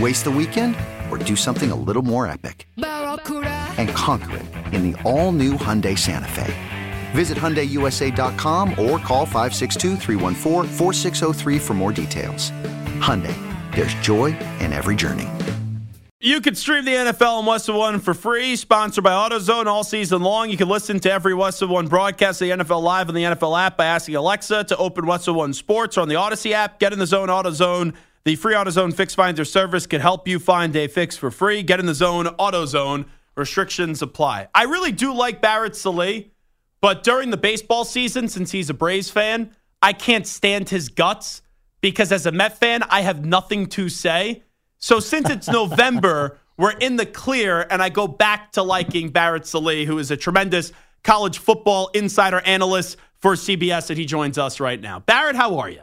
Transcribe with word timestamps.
Waste 0.00 0.24
the 0.24 0.30
weekend 0.30 0.76
or 1.10 1.18
do 1.18 1.36
something 1.36 1.70
a 1.70 1.76
little 1.76 2.02
more 2.02 2.26
epic? 2.26 2.66
And 2.76 3.88
conquer 3.90 4.38
it 4.38 4.46
in 4.74 4.90
the 4.90 5.02
all 5.02 5.30
new 5.30 5.52
Hyundai 5.52 5.96
Santa 5.96 6.28
Fe. 6.28 6.52
Visit 7.12 7.38
HyundaiUSA.com 7.38 8.70
or 8.70 8.98
call 8.98 9.24
562 9.24 9.96
for 11.60 11.74
more 11.74 11.92
details. 11.92 12.50
Hyundai, 13.00 13.36
there's 13.74 13.94
joy 13.94 14.36
in 14.58 14.72
every 14.72 14.96
journey. 14.96 15.28
You 16.20 16.40
can 16.40 16.54
stream 16.54 16.86
the 16.86 16.92
NFL 16.92 17.40
on 17.40 17.46
Westwood 17.46 17.76
One 17.76 18.00
for 18.00 18.14
free, 18.14 18.56
sponsored 18.56 19.04
by 19.04 19.10
AutoZone 19.10 19.66
all 19.66 19.84
season 19.84 20.22
long. 20.22 20.48
You 20.50 20.56
can 20.56 20.68
listen 20.68 20.98
to 21.00 21.12
every 21.12 21.34
Westwood 21.34 21.70
One 21.70 21.86
broadcast 21.86 22.40
of 22.40 22.48
the 22.48 22.64
NFL 22.64 22.82
live 22.82 23.10
on 23.10 23.14
the 23.14 23.24
NFL 23.24 23.60
app 23.60 23.76
by 23.76 23.84
asking 23.84 24.16
Alexa 24.16 24.64
to 24.64 24.76
open 24.78 25.06
Westwood 25.06 25.36
One 25.36 25.52
Sports 25.52 25.98
or 25.98 26.00
on 26.00 26.08
the 26.08 26.16
Odyssey 26.16 26.54
app. 26.54 26.80
Get 26.80 26.94
in 26.94 26.98
the 26.98 27.06
zone, 27.06 27.28
AutoZone. 27.28 27.94
The 28.24 28.36
free 28.36 28.54
AutoZone 28.54 28.94
Fix 28.94 29.14
Finder 29.14 29.44
service 29.44 29.86
can 29.86 30.00
help 30.00 30.26
you 30.26 30.38
find 30.38 30.74
a 30.76 30.86
fix 30.86 31.14
for 31.14 31.30
free. 31.30 31.62
Get 31.62 31.78
in 31.78 31.84
the 31.84 31.92
zone, 31.92 32.24
AutoZone. 32.24 33.04
Restrictions 33.36 34.00
apply. 34.00 34.48
I 34.54 34.62
really 34.62 34.92
do 34.92 35.12
like 35.12 35.42
Barrett 35.42 35.76
Sallee, 35.76 36.32
but 36.80 37.02
during 37.02 37.28
the 37.30 37.36
baseball 37.36 37.84
season, 37.84 38.28
since 38.28 38.50
he's 38.50 38.70
a 38.70 38.74
Braves 38.74 39.10
fan, 39.10 39.50
I 39.82 39.92
can't 39.92 40.26
stand 40.26 40.70
his 40.70 40.88
guts 40.88 41.42
because 41.82 42.10
as 42.12 42.24
a 42.24 42.32
Met 42.32 42.58
fan, 42.58 42.82
I 42.84 43.02
have 43.02 43.26
nothing 43.26 43.66
to 43.66 43.90
say. 43.90 44.42
So 44.78 45.00
since 45.00 45.28
it's 45.28 45.48
November, 45.60 46.38
we're 46.56 46.70
in 46.70 46.96
the 46.96 47.04
clear, 47.04 47.66
and 47.68 47.82
I 47.82 47.90
go 47.90 48.08
back 48.08 48.52
to 48.52 48.62
liking 48.62 49.10
Barrett 49.10 49.46
Sallee, 49.46 49.84
who 49.84 49.98
is 49.98 50.10
a 50.10 50.16
tremendous 50.16 50.72
college 51.02 51.36
football 51.36 51.90
insider 51.92 52.40
analyst 52.46 52.96
for 53.18 53.34
CBS, 53.34 53.90
and 53.90 53.98
he 53.98 54.06
joins 54.06 54.38
us 54.38 54.60
right 54.60 54.80
now. 54.80 55.00
Barrett, 55.00 55.36
how 55.36 55.58
are 55.58 55.68
you? 55.68 55.82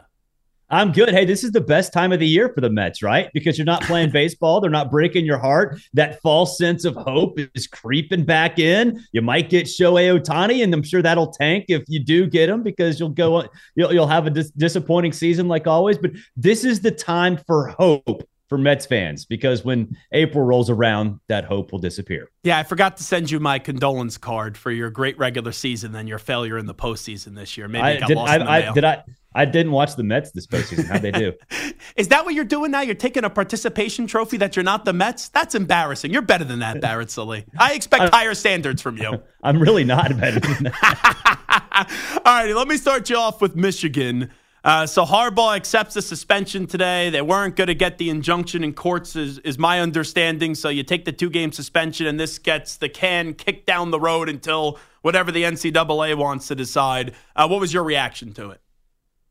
I'm 0.72 0.90
good. 0.90 1.10
Hey, 1.10 1.26
this 1.26 1.44
is 1.44 1.52
the 1.52 1.60
best 1.60 1.92
time 1.92 2.12
of 2.12 2.18
the 2.18 2.26
year 2.26 2.48
for 2.48 2.62
the 2.62 2.70
Mets, 2.70 3.02
right? 3.02 3.28
Because 3.34 3.58
you're 3.58 3.66
not 3.66 3.82
playing 3.82 4.10
baseball. 4.12 4.58
They're 4.58 4.70
not 4.70 4.90
breaking 4.90 5.26
your 5.26 5.36
heart. 5.36 5.78
That 5.92 6.22
false 6.22 6.56
sense 6.56 6.86
of 6.86 6.94
hope 6.94 7.38
is 7.54 7.66
creeping 7.66 8.24
back 8.24 8.58
in. 8.58 9.04
You 9.12 9.20
might 9.20 9.50
get 9.50 9.66
Shohei 9.66 10.18
Ohtani, 10.18 10.64
and 10.64 10.72
I'm 10.72 10.82
sure 10.82 11.02
that'll 11.02 11.30
tank 11.30 11.66
if 11.68 11.82
you 11.88 12.02
do 12.02 12.26
get 12.26 12.48
him 12.48 12.62
because 12.62 12.98
you'll 12.98 13.10
go, 13.10 13.46
you'll, 13.74 13.92
you'll 13.92 14.06
have 14.06 14.26
a 14.26 14.30
dis- 14.30 14.50
disappointing 14.52 15.12
season 15.12 15.46
like 15.46 15.66
always. 15.66 15.98
But 15.98 16.12
this 16.36 16.64
is 16.64 16.80
the 16.80 16.90
time 16.90 17.36
for 17.36 17.68
hope 17.68 18.26
for 18.52 18.58
Mets 18.58 18.84
fans 18.84 19.24
because 19.24 19.64
when 19.64 19.96
April 20.12 20.44
rolls 20.44 20.68
around, 20.68 21.18
that 21.28 21.46
hope 21.46 21.72
will 21.72 21.78
disappear. 21.78 22.28
Yeah, 22.42 22.58
I 22.58 22.64
forgot 22.64 22.98
to 22.98 23.02
send 23.02 23.30
you 23.30 23.40
my 23.40 23.58
condolence 23.58 24.18
card 24.18 24.58
for 24.58 24.70
your 24.70 24.90
great 24.90 25.16
regular 25.16 25.52
season 25.52 25.94
and 25.94 26.06
your 26.06 26.18
failure 26.18 26.58
in 26.58 26.66
the 26.66 26.74
postseason 26.74 27.34
this 27.34 27.56
year. 27.56 27.66
Maybe 27.66 27.82
I, 27.82 27.98
got 27.98 28.08
did, 28.08 28.16
lost 28.18 28.30
I, 28.30 28.34
in 28.34 28.38
the 28.40 28.44
mail. 28.44 28.70
I, 28.70 28.74
did 28.74 28.84
I? 28.84 29.04
I 29.34 29.44
didn't 29.46 29.72
watch 29.72 29.96
the 29.96 30.02
Mets 30.02 30.32
this 30.32 30.46
postseason. 30.46 30.86
How'd 30.86 31.00
they 31.00 31.12
do? 31.12 31.32
Is 31.96 32.08
that 32.08 32.26
what 32.26 32.34
you're 32.34 32.44
doing 32.44 32.72
now? 32.72 32.82
You're 32.82 32.94
taking 32.94 33.24
a 33.24 33.30
participation 33.30 34.06
trophy 34.06 34.36
that 34.36 34.54
you're 34.54 34.64
not 34.64 34.84
the 34.84 34.92
Mets? 34.92 35.30
That's 35.30 35.54
embarrassing. 35.54 36.10
You're 36.10 36.20
better 36.20 36.44
than 36.44 36.58
that, 36.58 36.82
Barrett 36.82 37.10
Sallee. 37.10 37.46
I 37.58 37.72
expect 37.72 38.12
higher 38.14 38.34
standards 38.34 38.82
from 38.82 38.98
you. 38.98 39.22
I'm 39.42 39.58
really 39.58 39.84
not 39.84 40.14
better 40.18 40.40
than 40.40 40.64
that. 40.64 42.20
All 42.26 42.34
right, 42.34 42.54
let 42.54 42.68
me 42.68 42.76
start 42.76 43.08
you 43.08 43.16
off 43.16 43.40
with 43.40 43.56
Michigan. 43.56 44.30
Uh, 44.64 44.86
so 44.86 45.04
Harbaugh 45.04 45.56
accepts 45.56 45.94
the 45.94 46.02
suspension 46.02 46.66
today. 46.66 47.10
They 47.10 47.22
weren't 47.22 47.56
going 47.56 47.66
to 47.66 47.74
get 47.74 47.98
the 47.98 48.10
injunction 48.10 48.62
in 48.62 48.74
courts, 48.74 49.16
is, 49.16 49.38
is 49.38 49.58
my 49.58 49.80
understanding. 49.80 50.54
So 50.54 50.68
you 50.68 50.84
take 50.84 51.04
the 51.04 51.12
two 51.12 51.30
game 51.30 51.50
suspension, 51.50 52.06
and 52.06 52.18
this 52.18 52.38
gets 52.38 52.76
the 52.76 52.88
can 52.88 53.34
kicked 53.34 53.66
down 53.66 53.90
the 53.90 53.98
road 53.98 54.28
until 54.28 54.78
whatever 55.02 55.32
the 55.32 55.42
NCAA 55.42 56.16
wants 56.16 56.46
to 56.48 56.54
decide. 56.54 57.14
Uh, 57.34 57.48
what 57.48 57.60
was 57.60 57.74
your 57.74 57.82
reaction 57.82 58.32
to 58.34 58.50
it? 58.50 58.60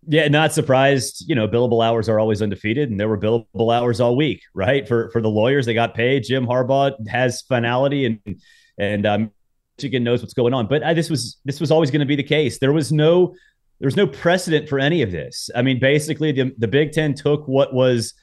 Yeah, 0.07 0.27
not 0.27 0.51
surprised. 0.51 1.23
You 1.29 1.35
know, 1.35 1.47
billable 1.47 1.85
hours 1.85 2.09
are 2.09 2.19
always 2.19 2.41
undefeated, 2.41 2.89
and 2.89 2.99
there 2.99 3.07
were 3.07 3.19
billable 3.19 3.73
hours 3.73 4.01
all 4.01 4.17
week, 4.17 4.41
right? 4.53 4.87
For 4.87 5.11
for 5.11 5.21
the 5.21 5.29
lawyers, 5.29 5.65
they 5.65 5.75
got 5.75 5.93
paid. 5.93 6.23
Jim 6.23 6.45
Harbaugh 6.45 7.07
has 7.07 7.43
finality, 7.43 8.05
and 8.05 8.41
and 8.79 9.05
um, 9.05 9.31
Michigan 9.77 10.03
knows 10.03 10.21
what's 10.21 10.33
going 10.33 10.55
on. 10.55 10.67
But 10.67 10.81
uh, 10.81 10.93
this 10.95 11.09
was 11.09 11.39
this 11.45 11.59
was 11.59 11.69
always 11.69 11.91
going 11.91 11.99
to 12.01 12.05
be 12.07 12.15
the 12.15 12.23
case. 12.23 12.57
There 12.57 12.73
was 12.73 12.91
no 12.91 13.35
there's 13.81 13.97
no 13.97 14.05
precedent 14.05 14.69
for 14.69 14.79
any 14.79 15.01
of 15.01 15.11
this. 15.11 15.49
I 15.55 15.63
mean, 15.63 15.79
basically, 15.79 16.31
the, 16.31 16.53
the 16.59 16.67
Big 16.67 16.91
Ten 16.91 17.15
took 17.15 17.47
what 17.47 17.73
was 17.73 18.13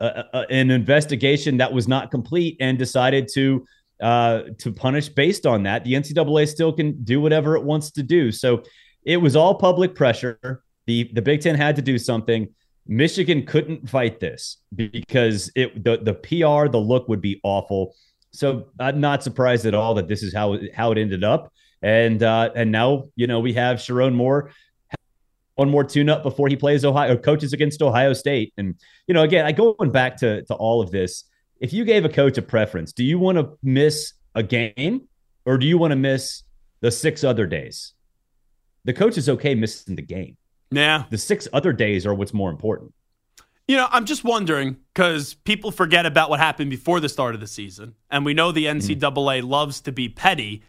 uh, 0.00 0.22
uh, 0.32 0.44
an 0.48 0.70
investigation 0.70 1.56
that 1.56 1.72
was 1.72 1.88
not 1.88 2.12
complete 2.12 2.56
and 2.60 2.78
decided 2.78 3.28
to 3.34 3.66
uh, 4.00 4.42
to 4.58 4.72
punish 4.72 5.08
based 5.08 5.44
on 5.44 5.64
that. 5.64 5.82
The 5.82 5.94
NCAA 5.94 6.46
still 6.46 6.72
can 6.72 7.02
do 7.02 7.20
whatever 7.20 7.56
it 7.56 7.64
wants 7.64 7.90
to 7.90 8.02
do. 8.04 8.30
So 8.30 8.62
it 9.02 9.16
was 9.16 9.34
all 9.34 9.56
public 9.56 9.96
pressure. 9.96 10.62
The 10.86 11.10
the 11.14 11.22
Big 11.22 11.40
Ten 11.40 11.56
had 11.56 11.74
to 11.76 11.82
do 11.82 11.98
something. 11.98 12.48
Michigan 12.86 13.44
couldn't 13.44 13.90
fight 13.90 14.20
this 14.20 14.58
because 14.74 15.50
it 15.56 15.82
the 15.82 15.98
the 15.98 16.14
PR, 16.14 16.70
the 16.70 16.78
look 16.78 17.08
would 17.08 17.20
be 17.20 17.40
awful. 17.42 17.96
So 18.30 18.68
I'm 18.78 19.00
not 19.00 19.24
surprised 19.24 19.66
at 19.66 19.74
all 19.74 19.94
that 19.94 20.06
this 20.06 20.22
is 20.22 20.32
how 20.32 20.58
how 20.72 20.92
it 20.92 20.98
ended 20.98 21.24
up. 21.24 21.52
And 21.82 22.22
uh, 22.22 22.50
and 22.54 22.70
now 22.70 23.08
you 23.16 23.26
know 23.26 23.40
we 23.40 23.52
have 23.54 23.78
Sherrone 23.78 24.14
Moore 24.14 24.52
one 25.58 25.68
more 25.68 25.82
tune 25.82 26.08
up 26.08 26.22
before 26.22 26.46
he 26.48 26.54
plays 26.54 26.84
Ohio 26.84 27.16
coaches 27.16 27.52
against 27.52 27.82
Ohio 27.82 28.12
State. 28.12 28.52
And, 28.56 28.76
you 29.08 29.14
know, 29.14 29.22
again, 29.22 29.44
I 29.44 29.50
going 29.50 29.90
back 29.90 30.16
to, 30.18 30.44
to 30.44 30.54
all 30.54 30.80
of 30.80 30.92
this. 30.92 31.24
If 31.60 31.72
you 31.72 31.84
gave 31.84 32.04
a 32.04 32.08
coach 32.08 32.38
a 32.38 32.42
preference, 32.42 32.92
do 32.92 33.02
you 33.02 33.18
want 33.18 33.38
to 33.38 33.58
miss 33.62 34.12
a 34.36 34.44
game 34.44 35.08
or 35.44 35.58
do 35.58 35.66
you 35.66 35.76
want 35.76 35.90
to 35.90 35.96
miss 35.96 36.44
the 36.80 36.92
six 36.92 37.24
other 37.24 37.44
days? 37.44 37.94
The 38.84 38.92
coach 38.92 39.18
is 39.18 39.28
okay 39.28 39.56
missing 39.56 39.96
the 39.96 40.02
game. 40.02 40.36
Yeah. 40.70 41.04
The 41.10 41.18
six 41.18 41.48
other 41.52 41.72
days 41.72 42.06
are 42.06 42.14
what's 42.14 42.32
more 42.32 42.50
important. 42.50 42.94
You 43.66 43.76
know, 43.76 43.88
I'm 43.90 44.06
just 44.06 44.22
wondering 44.22 44.76
because 44.94 45.34
people 45.34 45.72
forget 45.72 46.06
about 46.06 46.30
what 46.30 46.38
happened 46.38 46.70
before 46.70 47.00
the 47.00 47.08
start 47.08 47.34
of 47.34 47.40
the 47.40 47.48
season. 47.48 47.96
And 48.10 48.24
we 48.24 48.32
know 48.32 48.52
the 48.52 48.66
NCAA 48.66 49.00
mm-hmm. 49.00 49.48
loves 49.48 49.80
to 49.82 49.92
be 49.92 50.08
petty. 50.08 50.62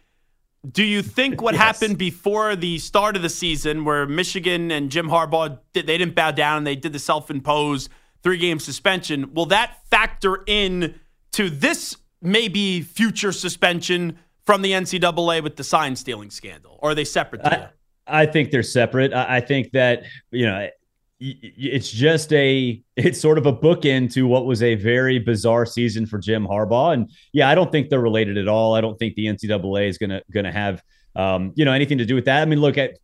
Do 0.68 0.84
you 0.84 1.02
think 1.02 1.40
what 1.40 1.54
yes. 1.54 1.62
happened 1.62 1.98
before 1.98 2.56
the 2.56 2.78
start 2.78 3.16
of 3.16 3.22
the 3.22 3.28
season, 3.28 3.84
where 3.84 4.06
Michigan 4.06 4.70
and 4.70 4.90
Jim 4.90 5.08
Harbaugh 5.08 5.58
they 5.72 5.82
didn't 5.82 6.14
bow 6.14 6.30
down 6.30 6.58
and 6.58 6.66
they 6.66 6.76
did 6.76 6.92
the 6.92 6.98
self-imposed 6.98 7.88
three-game 8.22 8.58
suspension, 8.58 9.32
will 9.32 9.46
that 9.46 9.78
factor 9.90 10.42
in 10.46 10.98
to 11.32 11.48
this 11.48 11.96
maybe 12.20 12.82
future 12.82 13.32
suspension 13.32 14.18
from 14.44 14.62
the 14.62 14.72
NCAA 14.72 15.42
with 15.42 15.56
the 15.56 15.64
sign 15.64 15.96
stealing 15.96 16.30
scandal, 16.30 16.78
or 16.82 16.90
are 16.90 16.94
they 16.94 17.04
separate? 17.04 17.44
I, 17.44 17.68
I, 18.06 18.26
think 18.26 18.50
they're 18.50 18.62
separate. 18.62 19.14
I, 19.14 19.36
I 19.36 19.40
think 19.40 19.70
that 19.72 20.02
you 20.30 20.44
know 20.44 20.68
it's 21.20 21.90
just 21.90 22.32
a 22.32 22.82
it's 22.96 23.20
sort 23.20 23.36
of 23.36 23.46
a 23.46 23.52
bookend 23.52 24.12
to 24.14 24.26
what 24.26 24.46
was 24.46 24.62
a 24.62 24.74
very 24.74 25.18
bizarre 25.18 25.66
season 25.66 26.06
for 26.06 26.18
Jim 26.18 26.46
Harbaugh. 26.46 26.94
And 26.94 27.10
yeah, 27.32 27.48
I 27.48 27.54
don't 27.54 27.70
think 27.70 27.90
they're 27.90 28.00
related 28.00 28.38
at 28.38 28.48
all. 28.48 28.74
I 28.74 28.80
don't 28.80 28.98
think 28.98 29.14
the 29.14 29.26
NCAA 29.26 29.88
is 29.88 29.98
gonna 29.98 30.22
gonna 30.32 30.52
have 30.52 30.82
um, 31.16 31.52
you 31.56 31.64
know 31.64 31.72
anything 31.72 31.98
to 31.98 32.06
do 32.06 32.14
with 32.14 32.24
that. 32.24 32.40
I 32.40 32.44
mean, 32.46 32.60
look 32.60 32.78
at 32.78 32.98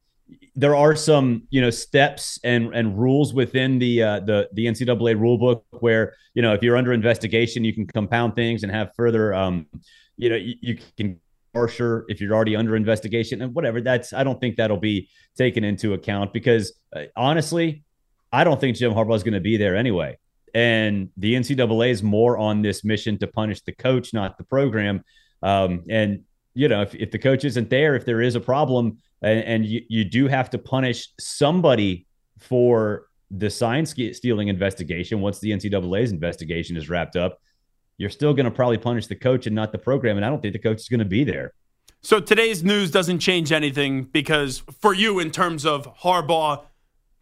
there 0.54 0.74
are 0.74 0.96
some 0.96 1.46
you 1.50 1.60
know 1.60 1.70
steps 1.70 2.40
and 2.42 2.74
and 2.74 2.98
rules 2.98 3.34
within 3.34 3.78
the 3.78 4.02
uh, 4.02 4.20
the 4.20 4.48
the 4.54 4.66
NCAA 4.66 5.20
rule 5.20 5.36
book 5.36 5.64
where 5.80 6.14
you 6.34 6.40
know 6.40 6.54
if 6.54 6.62
you're 6.62 6.76
under 6.76 6.92
investigation 6.92 7.64
you 7.64 7.74
can 7.74 7.86
compound 7.86 8.34
things 8.34 8.62
and 8.62 8.72
have 8.72 8.90
further 8.96 9.34
um 9.34 9.66
you 10.16 10.30
know 10.30 10.36
you, 10.36 10.54
you 10.60 10.78
can 10.96 11.20
harsher 11.54 12.04
if 12.08 12.20
you're 12.20 12.34
already 12.34 12.56
under 12.56 12.76
investigation 12.76 13.40
and 13.42 13.54
whatever 13.54 13.80
that's 13.80 14.12
I 14.12 14.24
don't 14.24 14.40
think 14.40 14.56
that'll 14.56 14.76
be 14.78 15.08
taken 15.36 15.64
into 15.64 15.92
account 15.94 16.32
because 16.32 16.72
uh, 16.94 17.04
honestly 17.16 17.84
I 18.38 18.44
don't 18.44 18.60
think 18.60 18.76
Jim 18.76 18.92
Harbaugh 18.92 19.16
is 19.16 19.22
going 19.22 19.34
to 19.34 19.46
be 19.52 19.56
there 19.56 19.76
anyway 19.76 20.18
and 20.54 21.10
the 21.16 21.34
NCAA 21.34 21.90
is 21.90 22.02
more 22.02 22.38
on 22.38 22.62
this 22.62 22.84
mission 22.84 23.18
to 23.18 23.26
punish 23.26 23.60
the 23.62 23.72
coach 23.72 24.12
not 24.12 24.38
the 24.38 24.44
program 24.44 25.02
um, 25.42 25.82
and 25.88 26.22
you 26.54 26.68
know 26.68 26.82
if, 26.82 26.94
if 26.94 27.10
the 27.10 27.18
coach 27.18 27.44
isn't 27.44 27.68
there 27.70 27.94
if 27.94 28.04
there 28.04 28.20
is 28.20 28.34
a 28.34 28.40
problem 28.40 28.98
and, 29.22 29.40
and 29.40 29.66
you, 29.66 29.82
you 29.88 30.04
do 30.04 30.28
have 30.28 30.50
to 30.50 30.58
punish 30.58 31.08
somebody 31.18 32.06
for 32.38 33.06
the 33.30 33.50
sign 33.50 33.84
stealing 33.86 34.48
investigation 34.48 35.20
once 35.20 35.38
the 35.38 35.50
NCAA's 35.50 36.12
investigation 36.12 36.76
is 36.76 36.88
wrapped 36.88 37.16
up. 37.16 37.40
You're 37.98 38.10
still 38.10 38.34
going 38.34 38.44
to 38.44 38.50
probably 38.50 38.78
punish 38.78 39.06
the 39.06 39.16
coach 39.16 39.46
and 39.46 39.56
not 39.56 39.72
the 39.72 39.78
program, 39.78 40.16
and 40.16 40.24
I 40.24 40.28
don't 40.28 40.40
think 40.40 40.52
the 40.52 40.58
coach 40.58 40.80
is 40.80 40.88
going 40.88 41.00
to 41.00 41.06
be 41.06 41.24
there. 41.24 41.52
So 42.02 42.20
today's 42.20 42.62
news 42.62 42.90
doesn't 42.90 43.18
change 43.18 43.52
anything 43.52 44.04
because 44.04 44.62
for 44.80 44.94
you, 44.94 45.18
in 45.18 45.30
terms 45.30 45.64
of 45.64 45.92
Harbaugh, 46.02 46.64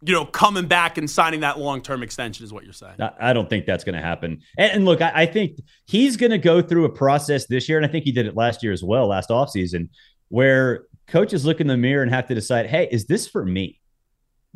you 0.05 0.13
know, 0.13 0.25
coming 0.25 0.67
back 0.67 0.97
and 0.97 1.09
signing 1.09 1.39
that 1.39 1.57
long 1.57 1.81
term 1.81 2.03
extension 2.03 2.45
is 2.45 2.53
what 2.53 2.63
you're 2.63 2.73
saying. 2.73 2.95
I 3.19 3.33
don't 3.33 3.49
think 3.49 3.65
that's 3.65 3.83
going 3.83 3.95
to 3.95 4.01
happen. 4.01 4.41
And, 4.57 4.71
and, 4.71 4.85
look, 4.85 5.01
I, 5.01 5.11
I 5.13 5.25
think 5.25 5.59
he's 5.85 6.15
going 6.15 6.31
to 6.31 6.37
go 6.37 6.61
through 6.61 6.85
a 6.85 6.89
process 6.89 7.47
this 7.47 7.67
year, 7.67 7.77
and 7.77 7.85
I 7.85 7.89
think 7.89 8.05
he 8.05 8.11
did 8.11 8.27
it 8.27 8.35
last 8.35 8.61
year 8.61 8.71
as 8.71 8.83
well, 8.83 9.07
last 9.07 9.29
offseason, 9.29 9.89
where 10.29 10.85
coaches 11.07 11.45
look 11.45 11.59
in 11.59 11.67
the 11.67 11.77
mirror 11.77 12.03
and 12.03 12.11
have 12.11 12.27
to 12.27 12.35
decide, 12.35 12.67
hey, 12.67 12.87
is 12.91 13.05
this 13.05 13.27
for 13.27 13.45
me? 13.45 13.79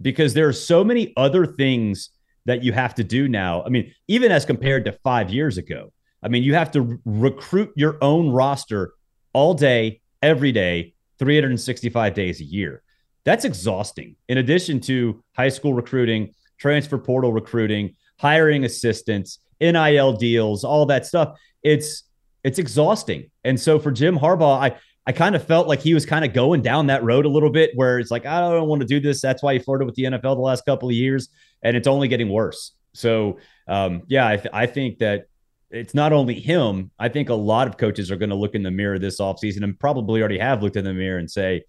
Because 0.01 0.33
there 0.33 0.47
are 0.47 0.53
so 0.53 0.83
many 0.83 1.13
other 1.17 1.45
things 1.45 2.09
that 2.45 2.63
you 2.63 2.71
have 2.71 2.95
to 2.95 3.03
do 3.03 3.27
now. 3.27 3.63
I 3.63 3.69
mean, 3.69 3.93
even 4.07 4.31
as 4.31 4.45
compared 4.45 4.85
to 4.85 4.91
five 5.03 5.31
years 5.31 5.57
ago, 5.57 5.91
I 6.21 6.27
mean, 6.27 6.43
you 6.43 6.53
have 6.53 6.71
to 6.71 6.99
recruit 7.05 7.71
your 7.75 7.97
own 8.01 8.29
roster 8.29 8.93
all 9.33 9.53
day, 9.53 10.01
every 10.21 10.51
day, 10.51 10.93
365 11.19 12.13
days 12.13 12.41
a 12.41 12.43
year. 12.43 12.81
That's 13.29 13.45
exhausting. 13.45 14.15
In 14.27 14.39
addition 14.39 14.79
to 14.81 15.23
high 15.37 15.49
school 15.49 15.75
recruiting, 15.75 16.33
transfer 16.57 16.97
portal 16.97 17.31
recruiting, 17.31 17.93
hiring 18.17 18.65
assistants, 18.65 19.37
NIL 19.61 20.13
deals, 20.13 20.63
all 20.63 20.87
that 20.87 21.05
stuff, 21.05 21.37
it's 21.61 22.05
it's 22.43 22.57
exhausting. 22.57 23.29
And 23.43 23.59
so 23.59 23.77
for 23.77 23.91
Jim 23.91 24.17
Harbaugh, 24.17 24.57
I 24.59 24.79
I 25.05 25.11
kind 25.11 25.35
of 25.35 25.43
felt 25.43 25.67
like 25.67 25.79
he 25.79 25.93
was 25.93 26.07
kind 26.07 26.25
of 26.25 26.33
going 26.33 26.63
down 26.63 26.87
that 26.87 27.03
road 27.03 27.23
a 27.23 27.29
little 27.29 27.51
bit 27.51 27.69
where 27.75 27.99
it's 27.99 28.09
like, 28.09 28.25
I 28.25 28.39
don't 28.39 28.67
want 28.67 28.81
to 28.81 28.87
do 28.87 28.99
this. 28.99 29.21
That's 29.21 29.43
why 29.43 29.53
he 29.53 29.59
flirted 29.59 29.85
with 29.85 29.93
the 29.93 30.05
NFL 30.05 30.35
the 30.35 30.41
last 30.41 30.65
couple 30.65 30.89
of 30.89 30.95
years, 30.95 31.29
and 31.61 31.77
it's 31.77 31.87
only 31.87 32.07
getting 32.07 32.29
worse. 32.29 32.71
So, 32.95 33.37
um, 33.67 34.01
yeah, 34.07 34.27
I, 34.27 34.37
th- 34.37 34.53
I 34.53 34.65
think 34.65 34.97
that 34.99 35.27
it's 35.69 35.93
not 35.93 36.13
only 36.13 36.33
him. 36.33 36.89
I 36.97 37.09
think 37.09 37.29
a 37.29 37.35
lot 37.35 37.67
of 37.67 37.77
coaches 37.77 38.09
are 38.09 38.15
going 38.15 38.31
to 38.31 38.35
look 38.35 38.55
in 38.55 38.63
the 38.63 38.71
mirror 38.71 38.97
this 38.97 39.19
offseason 39.19 39.63
and 39.63 39.79
probably 39.79 40.19
already 40.19 40.39
have 40.39 40.63
looked 40.63 40.77
in 40.77 40.83
the 40.83 40.95
mirror 40.95 41.19
and 41.19 41.29
say, 41.29 41.65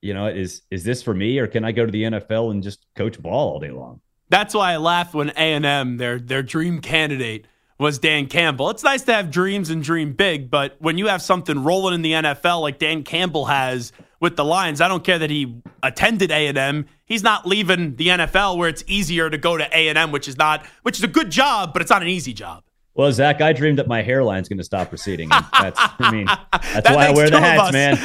you 0.00 0.14
know, 0.14 0.26
is 0.26 0.62
is 0.70 0.84
this 0.84 1.02
for 1.02 1.14
me 1.14 1.38
or 1.38 1.46
can 1.46 1.64
I 1.64 1.72
go 1.72 1.86
to 1.86 1.92
the 1.92 2.02
NFL 2.04 2.50
and 2.50 2.62
just 2.62 2.86
coach 2.94 3.20
ball 3.20 3.52
all 3.54 3.60
day 3.60 3.70
long? 3.70 4.00
That's 4.28 4.54
why 4.54 4.72
I 4.72 4.76
laughed 4.78 5.14
when 5.14 5.30
A 5.30 5.54
and 5.54 5.64
M, 5.66 5.96
their 5.96 6.18
their 6.18 6.42
dream 6.42 6.80
candidate, 6.80 7.46
was 7.78 7.98
Dan 7.98 8.26
Campbell. 8.26 8.70
It's 8.70 8.84
nice 8.84 9.02
to 9.02 9.12
have 9.12 9.30
dreams 9.30 9.70
and 9.70 9.82
dream 9.82 10.12
big, 10.12 10.50
but 10.50 10.76
when 10.78 10.98
you 10.98 11.08
have 11.08 11.22
something 11.22 11.62
rolling 11.62 11.94
in 11.94 12.02
the 12.02 12.12
NFL 12.12 12.60
like 12.60 12.78
Dan 12.78 13.02
Campbell 13.02 13.46
has 13.46 13.92
with 14.20 14.36
the 14.36 14.44
Lions, 14.44 14.80
I 14.80 14.88
don't 14.88 15.04
care 15.04 15.18
that 15.18 15.30
he 15.30 15.60
attended 15.82 16.30
A&M. 16.30 16.86
He's 17.04 17.22
not 17.22 17.46
leaving 17.46 17.96
the 17.96 18.08
NFL 18.08 18.56
where 18.56 18.68
it's 18.68 18.84
easier 18.86 19.28
to 19.28 19.38
go 19.38 19.56
to 19.56 19.64
A&M, 19.64 20.12
which 20.12 20.28
is 20.28 20.36
not 20.36 20.64
which 20.82 20.98
is 20.98 21.04
a 21.04 21.08
good 21.08 21.30
job, 21.30 21.72
but 21.72 21.82
it's 21.82 21.90
not 21.90 22.02
an 22.02 22.08
easy 22.08 22.32
job. 22.32 22.62
Well, 22.94 23.10
Zach, 23.10 23.40
I 23.40 23.52
dreamed 23.52 23.78
that 23.78 23.88
my 23.88 24.02
hairline's 24.02 24.48
going 24.48 24.58
to 24.58 24.64
stop 24.64 24.92
receding. 24.92 25.28
That's, 25.28 25.80
I 25.80 26.10
mean, 26.12 26.26
that's 26.26 26.88
that 26.88 26.94
why 26.94 27.08
I 27.08 27.10
wear 27.10 27.28
the 27.28 27.40
hats, 27.40 27.72
man. 27.72 27.98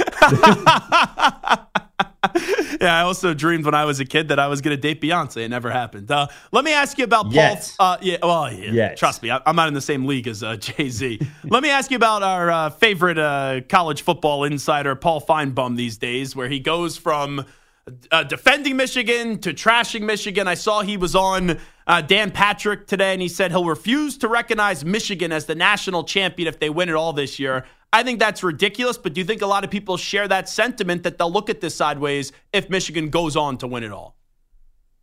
yeah, 2.82 2.98
I 2.98 3.02
also 3.02 3.36
dreamed 3.36 3.66
when 3.66 3.76
I 3.76 3.86
was 3.86 4.00
a 4.00 4.06
kid 4.06 4.30
that 4.30 4.40
I 4.40 4.48
was 4.48 4.62
going 4.62 4.76
to 4.76 4.82
date 4.82 5.00
Beyonce. 5.00 5.38
It 5.38 5.50
never 5.50 5.70
happened. 5.70 6.10
Uh, 6.10 6.28
let 6.52 6.66
me 6.66 6.74
ask 6.74 6.98
you 6.98 7.04
about 7.04 7.32
Yet. 7.32 7.74
Paul. 7.78 7.94
Uh, 7.94 7.98
yeah, 8.02 8.18
well, 8.24 8.52
yeah, 8.52 8.72
yes. 8.72 9.00
trust 9.00 9.22
me, 9.22 9.30
I, 9.30 9.40
am 9.46 9.56
not 9.56 9.68
in 9.68 9.76
the 9.76 9.82
same 9.82 10.06
league 10.06 10.28
as 10.28 10.42
uh, 10.42 10.56
Jay 10.56 10.90
Z. 10.90 11.20
let 11.44 11.62
me 11.62 11.70
ask 11.70 11.92
you 11.92 11.98
about 11.98 12.24
our 12.24 12.50
uh, 12.50 12.70
favorite 12.72 13.20
uh, 13.20 13.62
college 13.70 14.02
football 14.02 14.44
insider, 14.44 14.96
Paul 14.96 15.22
Finebaum, 15.22 15.78
these 15.78 15.98
days, 15.98 16.36
where 16.36 16.50
he 16.50 16.60
goes 16.60 16.98
from 16.98 17.46
uh, 18.12 18.24
defending 18.24 18.76
Michigan 18.76 19.40
to 19.40 19.54
trashing 19.54 20.02
Michigan. 20.02 20.48
I 20.48 20.56
saw 20.56 20.82
he 20.82 20.98
was 20.98 21.16
on 21.16 21.60
uh, 21.90 22.02
Dan 22.02 22.30
Patrick 22.30 22.86
today, 22.86 23.14
and 23.14 23.22
he 23.22 23.28
said 23.28 23.50
he'll 23.50 23.66
refuse 23.66 24.16
to 24.20 24.28
recognize 24.28 24.86
Michigan 24.86 25.32
as 25.32 25.48
the 25.48 25.56
national 25.56 26.04
champion 26.04 26.48
if 26.48 26.60
they 26.60 26.70
win 26.70 26.88
it 26.88 26.94
all 26.94 27.14
this 27.14 27.40
year. 27.40 27.66
I 27.92 28.04
think 28.04 28.20
that's 28.20 28.44
ridiculous, 28.44 28.96
but 28.96 29.14
do 29.14 29.22
you 29.22 29.26
think 29.26 29.42
a 29.42 29.48
lot 29.48 29.64
of 29.64 29.72
people 29.72 29.98
share 29.98 30.28
that 30.28 30.48
sentiment 30.48 31.02
that 31.02 31.18
they'll 31.18 31.32
look 31.32 31.50
at 31.50 31.62
this 31.62 31.74
sideways 31.74 32.32
if 32.54 32.70
Michigan 32.70 33.10
goes 33.10 33.36
on 33.36 33.58
to 33.58 33.68
win 33.68 33.84
it 33.84 33.92
all? 33.92 34.16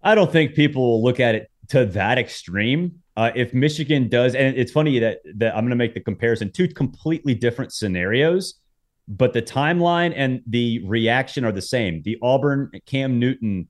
I 0.01 0.15
don't 0.15 0.31
think 0.31 0.55
people 0.55 0.93
will 0.93 1.03
look 1.03 1.19
at 1.19 1.35
it 1.35 1.51
to 1.71 1.87
that 1.87 2.19
extreme. 2.19 3.03
Uh, 3.17 3.33
if 3.35 3.53
Michigan 3.53 4.09
does, 4.09 4.37
and 4.37 4.57
it's 4.57 4.71
funny 4.71 5.01
that, 5.01 5.23
that 5.39 5.57
I'm 5.57 5.63
going 5.63 5.71
to 5.71 5.77
make 5.77 5.95
the 5.95 6.01
comparison, 6.01 6.53
two 6.53 6.69
completely 6.69 7.35
different 7.35 7.73
scenarios, 7.73 8.61
but 9.09 9.33
the 9.33 9.43
timeline 9.43 10.13
and 10.15 10.41
the 10.47 10.85
reaction 10.87 11.45
are 11.45 11.51
the 11.53 11.63
same. 11.63 12.03
The 12.03 12.17
Auburn 12.23 12.71
Cam 12.87 13.19
Newton 13.19 13.67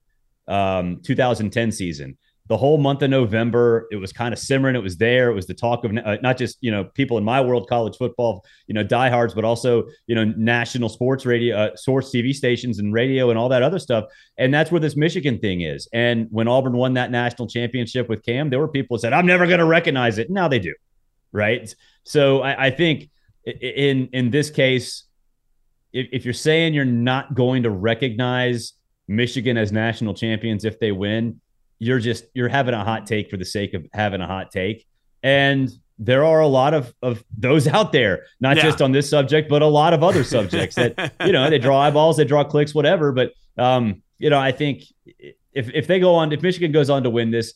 um, 0.48 1.00
2010 1.02 1.72
season 1.72 2.18
the 2.48 2.56
whole 2.56 2.78
month 2.78 3.02
of 3.02 3.10
November, 3.10 3.88
it 3.90 3.96
was 3.96 4.12
kind 4.12 4.32
of 4.32 4.38
simmering. 4.38 4.76
It 4.76 4.82
was 4.82 4.96
there. 4.96 5.30
It 5.30 5.34
was 5.34 5.46
the 5.46 5.54
talk 5.54 5.84
of 5.84 5.96
uh, 5.96 6.16
not 6.22 6.36
just 6.36 6.58
you 6.60 6.70
know 6.70 6.84
people 6.84 7.18
in 7.18 7.24
my 7.24 7.40
world, 7.40 7.68
college 7.68 7.96
football, 7.96 8.44
you 8.66 8.74
know 8.74 8.82
diehards, 8.82 9.34
but 9.34 9.44
also 9.44 9.84
you 10.06 10.14
know 10.14 10.24
national 10.36 10.88
sports 10.88 11.26
radio, 11.26 11.56
uh, 11.56 11.76
source 11.76 12.10
TV 12.10 12.32
stations 12.32 12.78
and 12.78 12.92
radio 12.92 13.30
and 13.30 13.38
all 13.38 13.48
that 13.48 13.62
other 13.62 13.78
stuff. 13.78 14.04
And 14.38 14.54
that's 14.54 14.70
where 14.70 14.80
this 14.80 14.96
Michigan 14.96 15.38
thing 15.38 15.62
is. 15.62 15.88
And 15.92 16.28
when 16.30 16.46
Auburn 16.46 16.76
won 16.76 16.94
that 16.94 17.10
national 17.10 17.48
championship 17.48 18.08
with 18.08 18.22
Cam, 18.24 18.50
there 18.50 18.60
were 18.60 18.68
people 18.68 18.96
who 18.96 19.00
said, 19.00 19.12
"I'm 19.12 19.26
never 19.26 19.46
going 19.46 19.58
to 19.58 19.64
recognize 19.64 20.18
it." 20.18 20.30
Now 20.30 20.46
they 20.46 20.60
do, 20.60 20.74
right? 21.32 21.74
So 22.04 22.42
I, 22.42 22.66
I 22.66 22.70
think 22.70 23.10
in 23.44 24.08
in 24.12 24.30
this 24.30 24.50
case, 24.50 25.04
if, 25.92 26.06
if 26.12 26.24
you're 26.24 26.34
saying 26.34 26.74
you're 26.74 26.84
not 26.84 27.34
going 27.34 27.64
to 27.64 27.70
recognize 27.70 28.74
Michigan 29.08 29.56
as 29.56 29.72
national 29.72 30.14
champions 30.14 30.64
if 30.64 30.78
they 30.78 30.92
win 30.92 31.40
you're 31.78 31.98
just 31.98 32.24
you're 32.34 32.48
having 32.48 32.74
a 32.74 32.84
hot 32.84 33.06
take 33.06 33.30
for 33.30 33.36
the 33.36 33.44
sake 33.44 33.74
of 33.74 33.86
having 33.92 34.20
a 34.20 34.26
hot 34.26 34.50
take. 34.50 34.86
And 35.22 35.70
there 35.98 36.24
are 36.24 36.40
a 36.40 36.46
lot 36.46 36.74
of 36.74 36.94
of 37.02 37.24
those 37.36 37.66
out 37.76 37.92
there 37.92 38.24
not 38.40 38.56
yeah. 38.56 38.62
just 38.62 38.82
on 38.82 38.92
this 38.92 39.08
subject 39.08 39.48
but 39.48 39.62
a 39.62 39.66
lot 39.66 39.94
of 39.94 40.02
other 40.02 40.22
subjects 40.22 40.76
that 40.76 41.14
you 41.24 41.32
know 41.32 41.48
they 41.48 41.58
draw 41.58 41.80
eyeballs 41.80 42.16
they 42.16 42.24
draw 42.24 42.44
clicks 42.44 42.74
whatever. 42.74 43.12
But 43.12 43.32
um 43.58 44.02
you 44.18 44.30
know 44.30 44.38
i 44.38 44.52
think 44.52 44.82
if 45.52 45.70
if 45.74 45.86
they 45.86 45.98
go 46.00 46.14
on 46.14 46.32
if 46.32 46.42
michigan 46.42 46.72
goes 46.72 46.90
on 46.90 47.02
to 47.02 47.10
win 47.10 47.30
this 47.30 47.54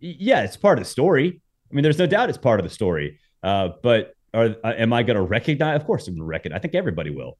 yeah 0.00 0.42
it's 0.42 0.56
part 0.56 0.78
of 0.78 0.84
the 0.84 0.90
story. 0.90 1.40
I 1.70 1.74
mean 1.74 1.82
there's 1.82 1.98
no 1.98 2.06
doubt 2.06 2.28
it's 2.28 2.38
part 2.38 2.60
of 2.60 2.64
the 2.64 2.70
story. 2.70 3.18
Uh 3.42 3.70
but 3.82 4.14
are, 4.34 4.56
uh, 4.64 4.72
am 4.76 4.92
i 4.92 5.02
going 5.02 5.16
to 5.16 5.22
recognize 5.22 5.76
of 5.76 5.86
course 5.86 6.08
i'm 6.08 6.14
going 6.14 6.22
to 6.22 6.24
recognize 6.24 6.58
i 6.58 6.60
think 6.60 6.74
everybody 6.74 7.10
will 7.10 7.36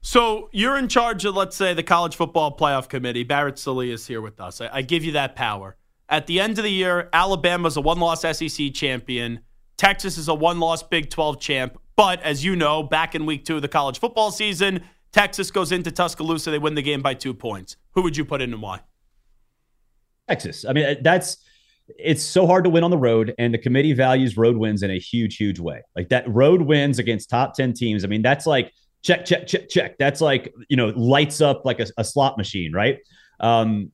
so 0.00 0.48
you're 0.52 0.78
in 0.78 0.88
charge 0.88 1.24
of, 1.24 1.34
let's 1.34 1.56
say, 1.56 1.74
the 1.74 1.82
college 1.82 2.16
football 2.16 2.56
playoff 2.56 2.88
committee. 2.88 3.24
Barrett 3.24 3.58
Sallee 3.58 3.90
is 3.90 4.06
here 4.06 4.20
with 4.20 4.40
us. 4.40 4.60
I, 4.60 4.68
I 4.72 4.82
give 4.82 5.04
you 5.04 5.12
that 5.12 5.36
power. 5.36 5.76
At 6.08 6.26
the 6.26 6.40
end 6.40 6.58
of 6.58 6.64
the 6.64 6.70
year, 6.70 7.08
Alabama's 7.12 7.76
a 7.76 7.80
one-loss 7.80 8.22
SEC 8.22 8.72
champion. 8.72 9.40
Texas 9.76 10.16
is 10.16 10.28
a 10.28 10.34
one-loss 10.34 10.82
Big 10.84 11.10
12 11.10 11.40
champ. 11.40 11.78
But 11.96 12.22
as 12.22 12.44
you 12.44 12.56
know, 12.56 12.82
back 12.82 13.14
in 13.14 13.26
week 13.26 13.44
two 13.44 13.56
of 13.56 13.62
the 13.62 13.68
college 13.68 13.98
football 13.98 14.30
season, 14.30 14.84
Texas 15.12 15.50
goes 15.50 15.72
into 15.72 15.90
Tuscaloosa. 15.90 16.50
They 16.50 16.58
win 16.58 16.74
the 16.74 16.82
game 16.82 17.02
by 17.02 17.14
two 17.14 17.34
points. 17.34 17.76
Who 17.92 18.02
would 18.02 18.16
you 18.16 18.24
put 18.24 18.40
in 18.40 18.52
and 18.52 18.62
why? 18.62 18.80
Texas. 20.28 20.64
I 20.64 20.72
mean, 20.72 20.84
uh, 20.84 20.94
that's 21.02 21.38
it's 21.98 22.22
so 22.22 22.46
hard 22.46 22.64
to 22.64 22.70
win 22.70 22.84
on 22.84 22.90
the 22.90 22.98
road, 22.98 23.34
and 23.38 23.52
the 23.52 23.58
committee 23.58 23.94
values 23.94 24.36
road 24.36 24.56
wins 24.56 24.82
in 24.82 24.90
a 24.90 24.98
huge, 24.98 25.36
huge 25.36 25.58
way. 25.58 25.82
Like 25.96 26.10
that 26.10 26.28
road 26.28 26.62
wins 26.62 26.98
against 26.98 27.30
top 27.30 27.54
10 27.54 27.72
teams. 27.72 28.04
I 28.04 28.08
mean, 28.08 28.22
that's 28.22 28.46
like 28.46 28.72
check, 29.02 29.24
check, 29.24 29.46
check, 29.46 29.68
check. 29.68 29.98
That's 29.98 30.20
like, 30.20 30.52
you 30.68 30.76
know, 30.76 30.88
lights 30.88 31.40
up 31.40 31.64
like 31.64 31.80
a, 31.80 31.86
a 31.96 32.04
slot 32.04 32.36
machine, 32.36 32.72
right? 32.72 32.98
Um, 33.40 33.92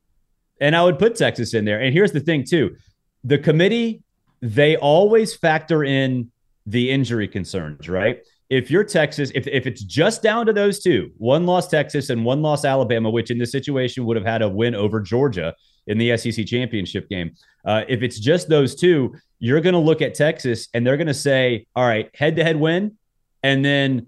and 0.61 0.75
I 0.75 0.84
would 0.84 0.99
put 0.99 1.16
Texas 1.16 1.54
in 1.54 1.64
there. 1.64 1.80
And 1.80 1.92
here's 1.92 2.12
the 2.12 2.20
thing, 2.20 2.44
too 2.44 2.76
the 3.25 3.38
committee, 3.38 4.02
they 4.42 4.76
always 4.76 5.34
factor 5.34 5.82
in 5.82 6.30
the 6.66 6.90
injury 6.90 7.26
concerns, 7.26 7.88
right? 7.88 8.20
If 8.50 8.70
you're 8.70 8.84
Texas, 8.84 9.32
if, 9.34 9.46
if 9.46 9.66
it's 9.66 9.82
just 9.82 10.23
down 10.23 10.46
to 10.46 10.52
those 10.52 10.82
two, 10.82 11.11
one 11.16 11.46
loss 11.46 11.68
Texas 11.68 12.11
and 12.11 12.25
one 12.25 12.42
loss 12.42 12.64
Alabama, 12.64 13.11
which 13.11 13.30
in 13.30 13.38
this 13.38 13.50
situation 13.50 14.04
would 14.04 14.16
have 14.16 14.26
had 14.26 14.42
a 14.42 14.49
win 14.49 14.75
over 14.75 15.00
Georgia 15.00 15.54
in 15.87 15.96
the 15.96 16.16
SEC 16.16 16.46
championship 16.46 17.08
game. 17.08 17.32
Uh, 17.64 17.84
if 17.88 18.02
it's 18.02 18.18
just 18.20 18.49
those 18.49 18.75
two, 18.75 19.14
you're 19.38 19.61
going 19.61 19.75
to 19.75 19.78
look 19.78 20.02
at 20.02 20.14
Texas 20.14 20.68
and 20.75 20.87
they're 20.87 20.99
going 20.99 21.06
to 21.06 21.14
say, 21.14 21.66
all 21.75 21.87
right, 21.87 22.11
head 22.14 22.37
to 22.37 22.44
head 22.44 22.56
win. 22.56 22.96
And 23.42 23.64
then 23.64 24.06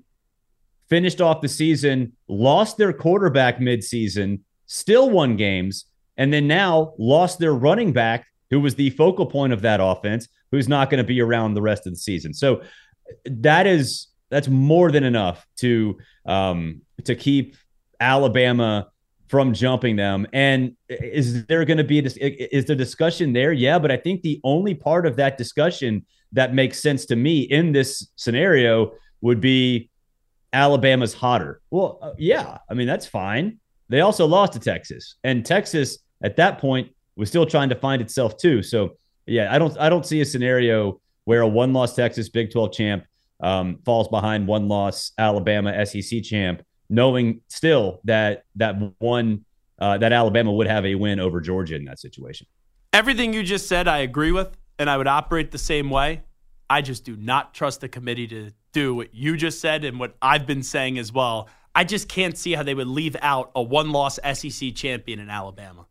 finished 0.89 1.21
off 1.21 1.41
the 1.41 1.49
season, 1.49 2.13
lost 2.29 2.77
their 2.77 2.93
quarterback 2.93 3.59
midseason, 3.59 4.41
still 4.67 5.11
won 5.11 5.37
games, 5.37 5.87
and 6.17 6.33
then 6.33 6.47
now 6.47 6.95
lost 6.99 7.39
their 7.39 7.55
running 7.55 7.93
back, 7.93 8.27
who 8.51 8.61
was 8.61 8.75
the 8.75 8.91
focal 8.91 9.27
point 9.27 9.53
of 9.53 9.63
that 9.63 9.81
offense, 9.83 10.29
who's 10.51 10.69
not 10.69 10.91
going 10.91 10.99
to 10.99 11.05
be 11.05 11.21
around 11.21 11.55
the 11.55 11.63
rest 11.63 11.87
of 11.87 11.93
the 11.93 11.99
season. 11.99 12.33
So 12.33 12.63
that 13.25 13.67
is 13.67 14.09
that's 14.31 14.49
more 14.49 14.91
than 14.91 15.05
enough 15.05 15.47
to 15.59 15.99
um, 16.27 16.83
to 17.05 17.15
keep 17.15 17.57
Alabama 18.01 18.89
from 19.29 19.53
jumping 19.53 19.97
them. 19.97 20.27
And 20.33 20.77
is 20.89 21.47
there 21.47 21.65
going 21.65 21.79
to 21.79 21.85
be 21.85 22.01
this? 22.01 22.17
Is 22.17 22.65
the 22.65 22.77
discussion 22.77 23.33
there? 23.33 23.53
Yeah, 23.53 23.79
but 23.79 23.91
I 23.91 23.97
think 23.97 24.23
the 24.23 24.41
only 24.45 24.75
part 24.75 25.07
of 25.07 25.17
that 25.17 25.37
discussion 25.37 26.05
that 26.33 26.55
makes 26.55 26.81
sense 26.81 27.07
to 27.07 27.17
me 27.17 27.41
in 27.41 27.73
this 27.73 28.09
scenario 28.17 28.93
would 29.21 29.41
be 29.41 29.91
Alabama's 30.57 31.13
hotter. 31.13 31.61
Well, 31.71 31.99
uh, 32.01 32.13
yeah, 32.19 32.59
I 32.71 32.75
mean 32.75 32.87
that's 32.87 33.07
fine. 33.07 33.59
They 33.89 34.01
also 34.01 34.27
lost 34.27 34.55
to 34.55 34.59
Texas, 34.59 35.17
and 35.23 35.45
Texas 35.45 35.99
at 36.23 36.37
that 36.37 36.59
point 36.59 36.91
was 37.17 37.29
still 37.29 37.47
trying 37.47 37.69
to 37.69 37.75
find 37.75 38.01
itself 38.01 38.37
too. 38.39 38.63
So 38.63 38.97
yeah, 39.27 39.55
I 39.55 39.59
don't 39.59 39.79
I 39.79 39.89
don't 39.89 40.07
see 40.07 40.21
a 40.23 40.25
scenario 40.25 41.01
where 41.25 41.43
a 41.43 41.49
one 41.49 41.73
loss 41.73 41.95
Texas 41.95 42.29
Big 42.29 42.51
12 42.51 42.73
champ 42.73 43.05
um, 43.41 43.79
falls 43.85 44.09
behind 44.09 44.47
one 44.47 44.67
loss 44.67 45.13
Alabama 45.19 45.85
SEC 45.85 46.23
champ, 46.23 46.63
knowing 46.89 47.43
still 47.49 48.01
that 48.05 48.45
that 48.57 48.77
one 48.99 49.45
uh, 49.79 49.99
that 49.99 50.13
Alabama 50.13 50.53
would 50.53 50.67
have 50.67 50.87
a 50.87 50.95
win 50.95 51.21
over 51.21 51.41
Georgia 51.41 51.77
in 51.77 51.85
that 51.85 51.99
situation. 51.99 52.47
Everything 52.95 53.35
you 53.35 53.43
just 53.43 53.69
said, 53.69 53.89
I 53.89 53.99
agree 53.99 54.33
with, 54.33 54.57
and 54.79 54.89
I 54.89 54.97
would 54.97 55.07
operate 55.07 55.51
the 55.51 55.59
same 55.59 55.91
way. 55.91 56.23
I 56.69 56.83
just 56.83 57.05
do 57.05 57.17
not 57.17 57.55
trust 57.55 57.81
the 57.81 57.89
committee 57.89 58.27
to 58.29 58.51
do 58.73 58.95
what 58.95 59.15
you 59.15 59.37
just 59.37 59.61
said 59.61 59.85
and 59.85 59.99
what 59.99 60.17
I've 60.21 60.47
been 60.47 60.63
saying 60.63 60.99
as 60.99 61.13
well. 61.13 61.49
I 61.75 61.85
just 61.85 62.09
can't 62.09 62.37
see 62.37 62.53
how 62.53 62.63
they 62.63 62.75
would 62.75 62.87
leave 62.87 63.17
out 63.21 63.51
a 63.55 63.63
one 63.63 63.93
loss 63.93 64.19
SEC 64.35 64.75
champion 64.75 65.21
in 65.21 65.31
Alabama. 65.31 65.87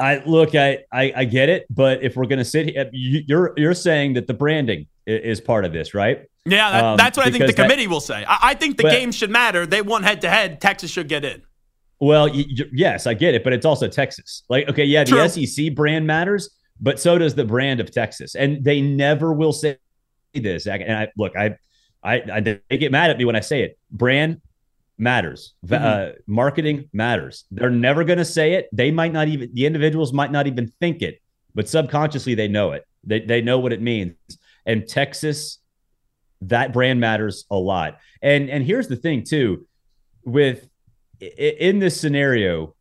I 0.00 0.22
look, 0.24 0.54
I, 0.54 0.84
I, 0.92 1.12
I 1.16 1.24
get 1.24 1.48
it, 1.48 1.66
but 1.70 2.02
if 2.02 2.16
we're 2.16 2.26
going 2.26 2.38
to 2.38 2.44
sit 2.44 2.68
here, 2.68 2.88
you're 2.92 3.52
you're 3.56 3.74
saying 3.74 4.14
that 4.14 4.26
the 4.26 4.34
branding 4.34 4.86
is 5.06 5.40
part 5.40 5.64
of 5.64 5.72
this, 5.72 5.94
right? 5.94 6.26
Yeah, 6.44 6.70
that, 6.70 6.84
um, 6.84 6.96
that's 6.96 7.16
what 7.16 7.26
I 7.26 7.30
think 7.30 7.46
the 7.46 7.52
committee 7.52 7.84
that, 7.84 7.90
will 7.90 8.00
say. 8.00 8.24
I, 8.24 8.38
I 8.42 8.54
think 8.54 8.76
the 8.76 8.84
but, 8.84 8.92
game 8.92 9.10
should 9.10 9.30
matter. 9.30 9.66
They 9.66 9.82
won 9.82 10.02
head 10.02 10.20
to 10.20 10.30
head. 10.30 10.60
Texas 10.60 10.90
should 10.90 11.08
get 11.08 11.24
in. 11.24 11.42
Well, 12.00 12.28
y- 12.30 12.44
yes, 12.72 13.06
I 13.06 13.14
get 13.14 13.34
it, 13.34 13.42
but 13.42 13.52
it's 13.52 13.66
also 13.66 13.88
Texas. 13.88 14.44
Like, 14.48 14.68
okay, 14.68 14.84
yeah, 14.84 15.04
the 15.04 15.28
True. 15.28 15.46
SEC 15.46 15.74
brand 15.74 16.06
matters, 16.06 16.50
but 16.80 17.00
so 17.00 17.18
does 17.18 17.34
the 17.34 17.44
brand 17.44 17.80
of 17.80 17.90
Texas, 17.90 18.34
and 18.34 18.64
they 18.64 18.80
never 18.80 19.32
will 19.32 19.52
say 19.52 19.78
this. 20.34 20.66
And 20.66 20.92
I 20.92 21.08
look, 21.16 21.36
I, 21.36 21.56
I, 22.02 22.22
I 22.32 22.40
they 22.40 22.78
get 22.78 22.92
mad 22.92 23.10
at 23.10 23.18
me 23.18 23.24
when 23.24 23.36
I 23.36 23.40
say 23.40 23.62
it. 23.62 23.78
Brand 23.90 24.40
matters. 24.98 25.54
Mm-hmm. 25.64 25.84
Uh, 25.84 26.12
marketing 26.26 26.88
matters. 26.92 27.44
They're 27.50 27.70
never 27.70 28.04
going 28.04 28.18
to 28.18 28.24
say 28.24 28.54
it. 28.54 28.68
They 28.72 28.90
might 28.90 29.12
not 29.12 29.28
even, 29.28 29.50
the 29.54 29.64
individuals 29.64 30.12
might 30.12 30.32
not 30.32 30.46
even 30.46 30.72
think 30.80 31.02
it, 31.02 31.22
but 31.54 31.68
subconsciously 31.68 32.34
they 32.34 32.48
know 32.48 32.72
it. 32.72 32.84
They, 33.04 33.20
they 33.20 33.40
know 33.40 33.58
what 33.60 33.72
it 33.72 33.80
means. 33.80 34.16
And 34.66 34.86
Texas, 34.86 35.58
that 36.42 36.72
brand 36.72 37.00
matters 37.00 37.44
a 37.50 37.56
lot. 37.56 37.98
And, 38.20 38.50
and 38.50 38.64
here's 38.64 38.88
the 38.88 38.96
thing 38.96 39.24
too, 39.24 39.66
with 40.24 40.68
in 41.20 41.78
this 41.78 42.00
scenario, 42.00 42.74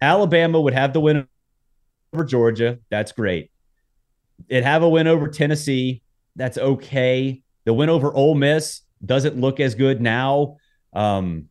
Alabama 0.00 0.60
would 0.60 0.74
have 0.74 0.92
the 0.92 1.00
win 1.00 1.26
over 2.12 2.24
Georgia. 2.24 2.78
That's 2.90 3.12
great. 3.12 3.50
It 4.48 4.64
have 4.64 4.82
a 4.82 4.88
win 4.88 5.06
over 5.06 5.28
Tennessee. 5.28 6.02
That's 6.36 6.58
okay. 6.58 7.42
The 7.64 7.74
win 7.74 7.88
over 7.88 8.12
Ole 8.12 8.34
Miss 8.34 8.82
doesn't 9.04 9.38
look 9.38 9.60
as 9.60 9.74
good 9.74 10.00
now. 10.00 10.56
Um, 10.92 11.48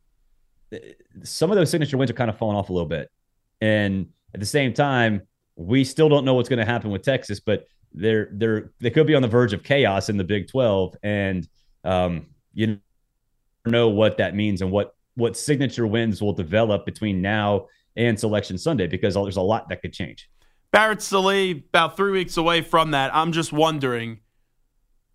some 1.24 1.52
of 1.52 1.58
those 1.58 1.70
signature 1.70 1.98
wins 1.98 2.12
are 2.12 2.16
kind 2.16 2.30
of 2.30 2.38
falling 2.38 2.58
off 2.58 2.70
a 2.70 2.74
little 2.74 2.88
bit. 2.88 3.10
And 3.62 4.08
at 4.34 4.40
the 4.40 4.46
same 4.46 4.74
time, 4.74 5.22
we 5.56 5.84
still 5.84 6.10
don't 6.10 6.26
know 6.26 6.34
what's 6.34 6.50
going 6.50 6.60
to 6.60 6.66
happen 6.66 6.92
with 6.92 7.02
Texas, 7.02 7.40
but 7.40 7.68
they're 7.94 8.30
they're 8.34 8.72
they 8.80 8.90
could 8.90 9.08
be 9.08 9.16
on 9.16 9.22
the 9.22 9.28
verge 9.28 9.54
of 9.54 9.64
chaos 9.64 10.10
in 10.10 10.18
the 10.18 10.24
Big 10.24 10.48
12, 10.48 10.96
and 11.04 11.48
um, 11.84 12.28
you 12.54 12.80
know 13.66 13.90
what 13.90 14.18
that 14.18 14.36
means 14.36 14.62
and 14.62 14.72
what 14.72 14.94
what 15.16 15.36
signature 15.36 15.88
wins 15.88 16.22
will 16.22 16.34
develop 16.34 16.86
between 16.86 17.22
now 17.22 17.68
and 17.96 18.20
Selection 18.20 18.58
Sunday 18.58 18.86
because 18.86 19.16
there's 19.16 19.38
a 19.38 19.42
lot 19.42 19.68
that 19.70 19.82
could 19.82 19.94
change. 19.94 20.30
Barrett 20.72 21.02
Sallee, 21.02 21.52
about 21.52 21.98
three 21.98 22.12
weeks 22.12 22.38
away 22.38 22.62
from 22.62 22.92
that. 22.92 23.16
I'm 23.16 23.32
just 23.32 23.54
wondering, 23.54 24.20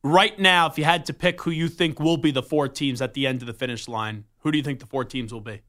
right 0.03 0.39
now, 0.39 0.67
if 0.67 0.79
you 0.79 0.85
had 0.85 1.07
to 1.07 1.13
pick 1.13 1.43
who 1.43 1.51
you 1.51 1.69
think 1.69 2.01
will 2.01 2.17
be 2.17 2.31
the 2.31 2.43
four 2.43 2.69
teams 2.69 3.03
at 3.03 3.15
the 3.15 3.27
end 3.27 3.43
of 3.43 3.47
the 3.47 3.53
finish 3.53 3.87
line, 3.87 4.25
who 4.39 4.51
do 4.51 4.59
you 4.59 4.65
think 4.65 4.81
the 4.81 4.87
four 4.87 5.05
teams 5.05 5.33
will 5.33 5.41
be? 5.41 5.63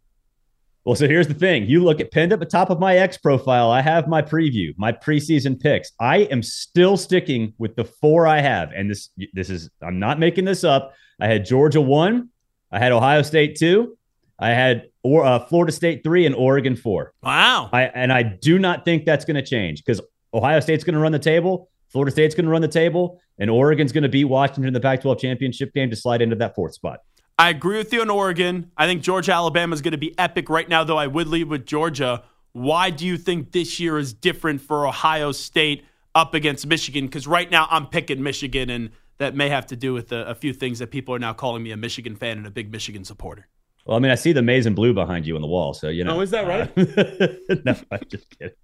Well, 0.85 0.95
so 0.95 1.07
here's 1.07 1.27
the 1.27 1.33
thing. 1.33 1.65
You 1.65 1.81
look 1.81 2.01
at 2.01 2.11
pinned 2.11 2.33
at 2.33 2.39
the 2.39 2.45
top 2.45 2.69
of 2.69 2.79
my 2.79 2.97
X 2.97 3.17
profile. 3.17 3.71
I 3.71 3.81
have 3.81 4.07
my 4.07 4.21
preview, 4.21 4.73
my 4.77 4.91
preseason 4.91 5.57
picks. 5.57 5.91
I 5.99 6.23
am 6.23 6.43
still 6.43 6.97
sticking 6.97 7.53
with 7.57 7.75
the 7.77 7.85
four 7.85 8.27
I 8.27 8.41
have. 8.41 8.71
And 8.75 8.89
this 8.89 9.09
this 9.31 9.49
is 9.49 9.69
I'm 9.81 9.97
not 9.97 10.19
making 10.19 10.43
this 10.43 10.65
up. 10.65 10.93
I 11.21 11.27
had 11.27 11.45
Georgia 11.45 11.79
one, 11.79 12.29
I 12.69 12.79
had 12.79 12.91
Ohio 12.91 13.21
State 13.21 13.55
two, 13.57 13.97
I 14.39 14.49
had 14.49 14.89
or 15.03 15.25
uh, 15.25 15.39
Florida 15.39 15.71
State 15.71 16.03
three, 16.03 16.25
and 16.25 16.35
Oregon 16.35 16.75
four. 16.75 17.13
Wow. 17.21 17.69
I 17.71 17.83
and 17.83 18.11
I 18.11 18.23
do 18.23 18.59
not 18.59 18.85
think 18.85 19.05
that's 19.05 19.25
going 19.25 19.35
to 19.35 19.43
change 19.43 19.83
because 19.83 20.01
Ohio 20.33 20.59
State's 20.59 20.83
going 20.83 20.95
to 20.95 20.99
run 20.99 21.11
the 21.11 21.19
table, 21.19 21.69
Florida 21.89 22.11
State's 22.11 22.33
going 22.33 22.45
to 22.45 22.51
run 22.51 22.61
the 22.61 22.67
table, 22.67 23.21
and 23.37 23.49
Oregon's 23.49 23.91
going 23.91 24.03
to 24.03 24.09
beat 24.09 24.25
Washington 24.25 24.65
in 24.65 24.73
the 24.73 24.79
Pac-12 24.79 25.19
championship 25.19 25.73
game 25.73 25.89
to 25.91 25.95
slide 25.95 26.21
into 26.21 26.35
that 26.37 26.55
fourth 26.55 26.73
spot. 26.73 27.01
I 27.37 27.49
agree 27.49 27.77
with 27.77 27.93
you 27.93 28.01
on 28.01 28.09
Oregon. 28.09 28.71
I 28.77 28.87
think 28.87 29.01
Georgia 29.01 29.33
Alabama 29.33 29.73
is 29.73 29.81
going 29.81 29.91
to 29.91 29.97
be 29.97 30.17
epic 30.17 30.49
right 30.49 30.67
now, 30.67 30.83
though 30.83 30.97
I 30.97 31.07
would 31.07 31.27
lead 31.27 31.45
with 31.45 31.65
Georgia. 31.65 32.23
Why 32.51 32.89
do 32.89 33.05
you 33.05 33.17
think 33.17 33.51
this 33.51 33.79
year 33.79 33.97
is 33.97 34.13
different 34.13 34.61
for 34.61 34.87
Ohio 34.87 35.31
State 35.31 35.83
up 36.13 36.33
against 36.33 36.67
Michigan? 36.67 37.05
Because 37.05 37.27
right 37.27 37.49
now 37.49 37.67
I'm 37.69 37.87
picking 37.87 38.21
Michigan, 38.21 38.69
and 38.69 38.91
that 39.17 39.35
may 39.35 39.49
have 39.49 39.65
to 39.67 39.75
do 39.75 39.93
with 39.93 40.11
a, 40.11 40.25
a, 40.25 40.35
few 40.35 40.53
things 40.53 40.79
that 40.79 40.91
people 40.91 41.13
are 41.15 41.19
now 41.19 41.33
calling 41.33 41.63
me 41.63 41.71
a 41.71 41.77
Michigan 41.77 42.15
fan 42.15 42.37
and 42.37 42.45
a 42.45 42.51
big 42.51 42.71
Michigan 42.71 43.03
supporter. 43.03 43.47
Well, 43.85 43.97
I 43.97 43.99
mean, 43.99 44.11
I 44.11 44.15
see 44.15 44.31
the 44.31 44.41
maize 44.41 44.65
and 44.65 44.75
blue 44.75 44.93
behind 44.93 45.27
you 45.27 45.35
on 45.35 45.41
the 45.41 45.47
wall, 45.47 45.73
so 45.73 45.89
you 45.89 46.03
know. 46.03 46.17
Oh, 46.17 46.21
is 46.21 46.31
that 46.31 46.47
right? 46.47 46.71
Uh, 46.77 47.55
no, 47.65 47.75
I'm 47.91 48.07
just 48.09 48.29
kidding. 48.37 48.55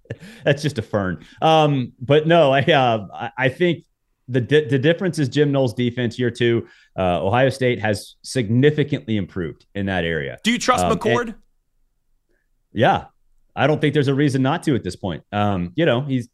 That's 0.44 0.62
just 0.62 0.78
a 0.78 0.82
fern. 0.82 1.24
Um, 1.42 1.92
but 2.00 2.26
no, 2.26 2.52
I 2.52 2.62
uh, 2.62 3.30
I 3.36 3.48
think 3.50 3.84
the 4.28 4.40
the 4.40 4.78
difference 4.78 5.18
is 5.18 5.28
Jim 5.28 5.52
Knowles' 5.52 5.74
defense 5.74 6.18
year 6.18 6.30
two. 6.30 6.66
Uh, 6.98 7.22
Ohio 7.22 7.50
State 7.50 7.80
has 7.80 8.16
significantly 8.22 9.16
improved 9.16 9.66
in 9.74 9.86
that 9.86 10.04
area. 10.04 10.38
Do 10.42 10.52
you 10.52 10.58
trust 10.58 10.84
um, 10.84 10.96
McCord? 10.96 11.28
And, 11.28 11.34
yeah, 12.72 13.06
I 13.54 13.66
don't 13.66 13.80
think 13.80 13.92
there's 13.92 14.08
a 14.08 14.14
reason 14.14 14.42
not 14.42 14.62
to 14.64 14.74
at 14.74 14.84
this 14.84 14.96
point. 14.96 15.22
Um, 15.32 15.72
you 15.74 15.84
know, 15.84 16.00
he's 16.00 16.28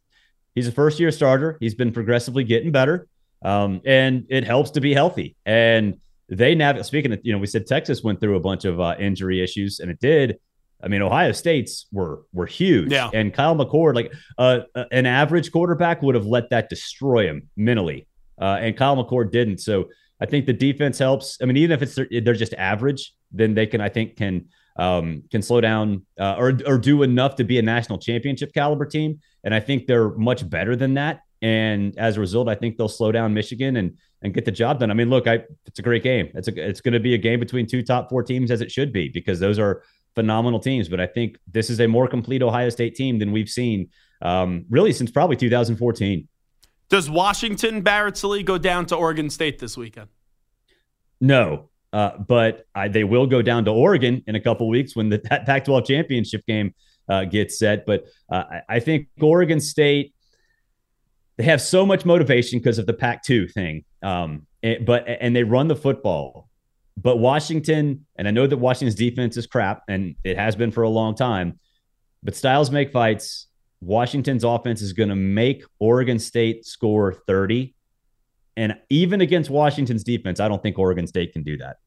he's 0.55 0.67
a 0.67 0.71
first 0.71 0.99
year 0.99 1.11
starter. 1.11 1.57
He's 1.59 1.75
been 1.75 1.91
progressively 1.91 2.45
getting 2.45 2.71
better, 2.71 3.07
um, 3.43 3.81
and 3.85 4.25
it 4.29 4.45
helps 4.45 4.71
to 4.71 4.81
be 4.81 4.93
healthy. 4.93 5.35
And 5.45 5.99
they 6.29 6.55
nav. 6.55 6.85
Speaking 6.85 7.13
of, 7.13 7.19
you 7.23 7.31
know, 7.31 7.39
we 7.39 7.47
said 7.47 7.67
Texas 7.67 8.03
went 8.03 8.19
through 8.19 8.35
a 8.35 8.39
bunch 8.39 8.65
of 8.65 8.79
uh, 8.79 8.95
injury 8.99 9.41
issues, 9.41 9.79
and 9.79 9.89
it 9.89 9.99
did. 9.99 10.39
I 10.83 10.87
mean, 10.87 11.01
Ohio 11.01 11.31
State's 11.31 11.87
were 11.91 12.23
were 12.33 12.45
huge, 12.45 12.91
yeah. 12.91 13.09
And 13.13 13.33
Kyle 13.33 13.55
McCord, 13.55 13.95
like 13.95 14.13
uh, 14.37 14.59
uh, 14.75 14.85
an 14.91 15.05
average 15.05 15.51
quarterback, 15.51 16.01
would 16.01 16.15
have 16.15 16.25
let 16.25 16.49
that 16.51 16.69
destroy 16.69 17.27
him 17.27 17.49
mentally, 17.55 18.07
uh, 18.39 18.57
and 18.61 18.77
Kyle 18.77 18.95
McCord 18.95 19.31
didn't. 19.31 19.59
So 19.59 19.89
I 20.19 20.25
think 20.25 20.45
the 20.45 20.53
defense 20.53 20.99
helps. 20.99 21.37
I 21.41 21.45
mean, 21.45 21.57
even 21.57 21.79
if 21.79 21.81
it's 21.81 21.95
they're 21.95 22.33
just 22.33 22.53
average, 22.53 23.13
then 23.31 23.53
they 23.53 23.65
can, 23.65 23.81
I 23.81 23.89
think, 23.89 24.17
can 24.17 24.45
um, 24.77 25.23
can 25.31 25.41
slow 25.41 25.61
down 25.61 26.05
uh, 26.19 26.35
or 26.37 26.59
or 26.65 26.77
do 26.77 27.03
enough 27.03 27.35
to 27.37 27.43
be 27.43 27.57
a 27.57 27.61
national 27.61 27.99
championship 27.99 28.53
caliber 28.53 28.85
team. 28.85 29.19
And 29.43 29.53
I 29.53 29.59
think 29.59 29.87
they're 29.87 30.09
much 30.09 30.47
better 30.47 30.75
than 30.75 30.95
that. 30.95 31.21
And 31.41 31.97
as 31.97 32.17
a 32.17 32.19
result, 32.19 32.49
I 32.49 32.55
think 32.55 32.77
they'll 32.77 32.87
slow 32.87 33.11
down 33.11 33.33
Michigan 33.33 33.77
and 33.77 33.97
and 34.21 34.33
get 34.33 34.45
the 34.45 34.51
job 34.51 34.79
done. 34.79 34.91
I 34.91 34.93
mean, 34.93 35.09
look, 35.09 35.27
I 35.27 35.43
it's 35.65 35.79
a 35.79 35.81
great 35.81 36.03
game. 36.03 36.29
It's 36.33 36.47
a 36.47 36.69
it's 36.69 36.81
going 36.81 36.93
to 36.93 36.99
be 36.99 37.13
a 37.13 37.17
game 37.17 37.39
between 37.39 37.67
two 37.67 37.83
top 37.83 38.09
four 38.09 38.23
teams 38.23 38.51
as 38.51 38.61
it 38.61 38.71
should 38.71 38.91
be 38.91 39.09
because 39.09 39.39
those 39.39 39.59
are 39.59 39.83
phenomenal 40.15 40.59
teams. 40.59 40.89
But 40.89 40.99
I 40.99 41.07
think 41.07 41.37
this 41.51 41.69
is 41.69 41.79
a 41.79 41.87
more 41.87 42.07
complete 42.07 42.41
Ohio 42.41 42.69
State 42.69 42.95
team 42.95 43.19
than 43.19 43.31
we've 43.31 43.49
seen 43.49 43.89
um, 44.21 44.65
really 44.69 44.91
since 44.91 45.11
probably 45.11 45.35
2014. 45.35 46.27
Does 46.89 47.09
Washington 47.09 47.81
Barrett 47.81 48.17
Sallee 48.17 48.43
go 48.43 48.57
down 48.57 48.85
to 48.87 48.95
Oregon 48.95 49.29
State 49.29 49.59
this 49.59 49.75
weekend? 49.75 50.07
No, 51.19 51.69
uh, 51.91 52.17
but 52.17 52.65
I, 52.73 52.87
they 52.87 53.03
will 53.03 53.27
go 53.27 53.41
down 53.41 53.65
to 53.65 53.71
Oregon 53.71 54.23
in 54.27 54.35
a 54.35 54.39
couple 54.39 54.69
weeks 54.69 54.95
when 54.95 55.09
the 55.09 55.19
Pac-12 55.19 55.85
championship 55.85 56.45
game 56.45 56.73
uh, 57.09 57.25
gets 57.25 57.59
set. 57.59 57.85
But 57.85 58.05
uh, 58.29 58.43
I 58.69 58.79
think 58.79 59.07
Oregon 59.21 59.59
State 59.59 60.13
they 61.37 61.43
have 61.43 61.61
so 61.61 61.85
much 61.85 62.05
motivation 62.05 62.59
because 62.59 62.79
of 62.79 62.85
the 62.85 62.93
Pac-2 62.93 63.51
thing. 63.51 63.85
Um, 64.03 64.47
and, 64.63 64.85
but 64.85 65.05
and 65.07 65.35
they 65.35 65.43
run 65.43 65.67
the 65.67 65.75
football 65.75 66.47
but 66.97 67.17
Washington, 67.17 68.05
and 68.15 68.27
I 68.27 68.31
know 68.31 68.47
that 68.47 68.57
Washington's 68.57 68.95
defense 68.95 69.37
is 69.37 69.45
crap, 69.45 69.83
and 69.87 70.15
it 70.23 70.35
has 70.35 70.55
been 70.55 70.71
for 70.71 70.81
a 70.81 70.89
long 70.89 71.13
time, 71.13 71.59
but 72.23 72.35
styles 72.35 72.71
make 72.71 72.91
fights. 72.91 73.47
Washington's 73.81 74.43
offense 74.43 74.81
is 74.81 74.93
going 74.93 75.09
to 75.09 75.15
make 75.15 75.63
Oregon 75.77 76.17
State 76.17 76.65
score 76.65 77.13
30. 77.13 77.75
And 78.55 78.75
even 78.89 79.21
against 79.21 79.51
Washington's 79.51 80.03
defense, 80.03 80.39
I 80.39 80.47
don't 80.47 80.63
think 80.63 80.79
Oregon 80.79 81.05
State 81.05 81.33
can 81.33 81.43
do 81.43 81.57
that. 81.57 81.77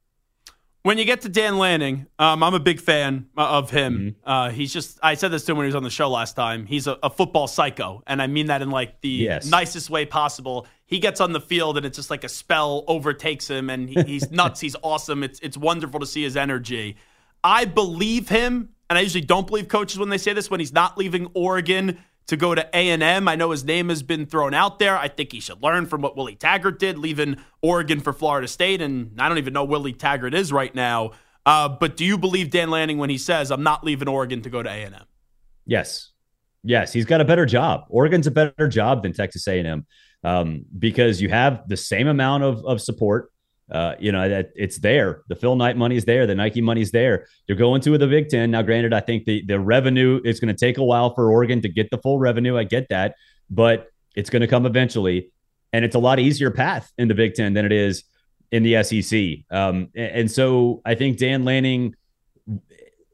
When 0.82 0.96
you 0.96 1.04
get 1.04 1.20
to 1.22 1.28
Dan 1.28 1.58
Lanning, 1.58 2.06
um, 2.18 2.42
I'm 2.42 2.54
a 2.54 2.58
big 2.60 2.80
fan 2.80 3.26
of 3.36 3.70
him. 3.70 4.16
Mm-hmm. 4.24 4.30
Uh, 4.30 4.50
he's 4.50 4.72
just, 4.72 4.98
I 5.02 5.12
said 5.12 5.30
this 5.30 5.44
to 5.44 5.52
him 5.52 5.58
when 5.58 5.64
he 5.64 5.68
was 5.68 5.74
on 5.74 5.82
the 5.82 5.90
show 5.90 6.08
last 6.08 6.34
time. 6.36 6.64
He's 6.64 6.86
a, 6.86 6.96
a 7.02 7.10
football 7.10 7.46
psycho. 7.48 8.02
And 8.06 8.22
I 8.22 8.28
mean 8.28 8.46
that 8.46 8.62
in 8.62 8.70
like 8.70 9.00
the 9.02 9.08
Yes. 9.10 9.44
nicest 9.46 9.90
way 9.90 10.06
possible. 10.06 10.66
He 10.86 10.98
gets 10.98 11.20
on 11.20 11.32
the 11.32 11.40
field 11.40 11.76
and 11.76 11.84
it's 11.84 11.96
just 11.96 12.08
like 12.08 12.24
a 12.24 12.30
spell 12.30 12.84
overtakes 12.88 13.48
him 13.50 13.68
and 13.68 13.90
he, 13.90 14.00
he's 14.04 14.30
nuts. 14.32 14.60
he's 14.60 14.74
awesome. 14.82 15.22
It's, 15.22 15.38
it's 15.40 15.58
wonderful 15.58 16.00
to 16.00 16.06
see 16.06 16.22
his 16.22 16.34
energy. 16.34 16.96
I 17.44 17.66
believe 17.66 18.30
him, 18.30 18.70
and 18.88 18.98
I 18.98 19.02
usually 19.02 19.24
don't 19.24 19.46
believe 19.46 19.68
coaches 19.68 19.98
when 19.98 20.08
they 20.08 20.18
say 20.18 20.32
this, 20.32 20.50
when 20.50 20.60
he's 20.60 20.72
not 20.72 20.96
leaving 20.96 21.30
Oregon 21.34 21.98
to 22.30 22.36
go 22.36 22.54
to 22.54 22.64
A&M. 22.72 23.26
I 23.26 23.34
know 23.34 23.50
his 23.50 23.64
name 23.64 23.88
has 23.88 24.04
been 24.04 24.24
thrown 24.24 24.54
out 24.54 24.78
there. 24.78 24.96
I 24.96 25.08
think 25.08 25.32
he 25.32 25.40
should 25.40 25.60
learn 25.60 25.86
from 25.86 26.00
what 26.00 26.16
Willie 26.16 26.36
Taggart 26.36 26.78
did, 26.78 26.96
leaving 26.96 27.38
Oregon 27.60 27.98
for 27.98 28.12
Florida 28.12 28.46
State, 28.46 28.80
and 28.80 29.20
I 29.20 29.28
don't 29.28 29.38
even 29.38 29.52
know 29.52 29.64
Willie 29.64 29.92
Taggart 29.92 30.32
is 30.32 30.52
right 30.52 30.72
now. 30.72 31.10
Uh, 31.44 31.68
but 31.68 31.96
do 31.96 32.04
you 32.04 32.16
believe 32.16 32.50
Dan 32.50 32.70
Lanning 32.70 32.98
when 32.98 33.10
he 33.10 33.18
says, 33.18 33.50
I'm 33.50 33.64
not 33.64 33.82
leaving 33.82 34.06
Oregon 34.06 34.42
to 34.42 34.50
go 34.50 34.62
to 34.62 34.70
A&M? 34.70 34.94
Yes, 35.66 36.12
yes, 36.62 36.92
he's 36.92 37.04
got 37.04 37.20
a 37.20 37.24
better 37.24 37.46
job. 37.46 37.86
Oregon's 37.88 38.28
a 38.28 38.30
better 38.30 38.68
job 38.68 39.02
than 39.02 39.12
Texas 39.12 39.48
A&M 39.48 39.84
um, 40.22 40.64
because 40.78 41.20
you 41.20 41.30
have 41.30 41.68
the 41.68 41.76
same 41.76 42.06
amount 42.06 42.44
of 42.44 42.64
of 42.64 42.80
support. 42.80 43.29
Uh, 43.70 43.94
you 44.00 44.10
know 44.10 44.28
that 44.28 44.50
it's 44.56 44.78
there. 44.78 45.22
The 45.28 45.36
Phil 45.36 45.54
Knight 45.54 45.76
money 45.76 45.96
is 45.96 46.04
there. 46.04 46.26
The 46.26 46.34
Nike 46.34 46.60
money 46.60 46.80
is 46.80 46.90
there. 46.90 47.26
You're 47.46 47.58
going 47.58 47.80
to 47.82 47.96
the 47.98 48.06
Big 48.06 48.28
Ten 48.28 48.50
now. 48.50 48.62
Granted, 48.62 48.92
I 48.92 49.00
think 49.00 49.26
the 49.26 49.44
the 49.46 49.60
revenue 49.60 50.20
is 50.24 50.40
going 50.40 50.54
to 50.54 50.58
take 50.58 50.78
a 50.78 50.84
while 50.84 51.14
for 51.14 51.30
Oregon 51.30 51.62
to 51.62 51.68
get 51.68 51.90
the 51.90 51.98
full 51.98 52.18
revenue. 52.18 52.58
I 52.58 52.64
get 52.64 52.88
that, 52.88 53.14
but 53.48 53.86
it's 54.16 54.28
going 54.28 54.42
to 54.42 54.48
come 54.48 54.66
eventually, 54.66 55.30
and 55.72 55.84
it's 55.84 55.94
a 55.94 56.00
lot 56.00 56.18
easier 56.18 56.50
path 56.50 56.90
in 56.98 57.08
the 57.08 57.14
Big 57.14 57.34
Ten 57.34 57.54
than 57.54 57.64
it 57.64 57.72
is 57.72 58.04
in 58.50 58.62
the 58.62 58.82
SEC. 58.82 59.44
Um, 59.56 59.88
and, 59.94 60.12
and 60.12 60.30
so 60.30 60.82
I 60.84 60.94
think 60.94 61.18
Dan 61.18 61.44
Lanning. 61.44 61.94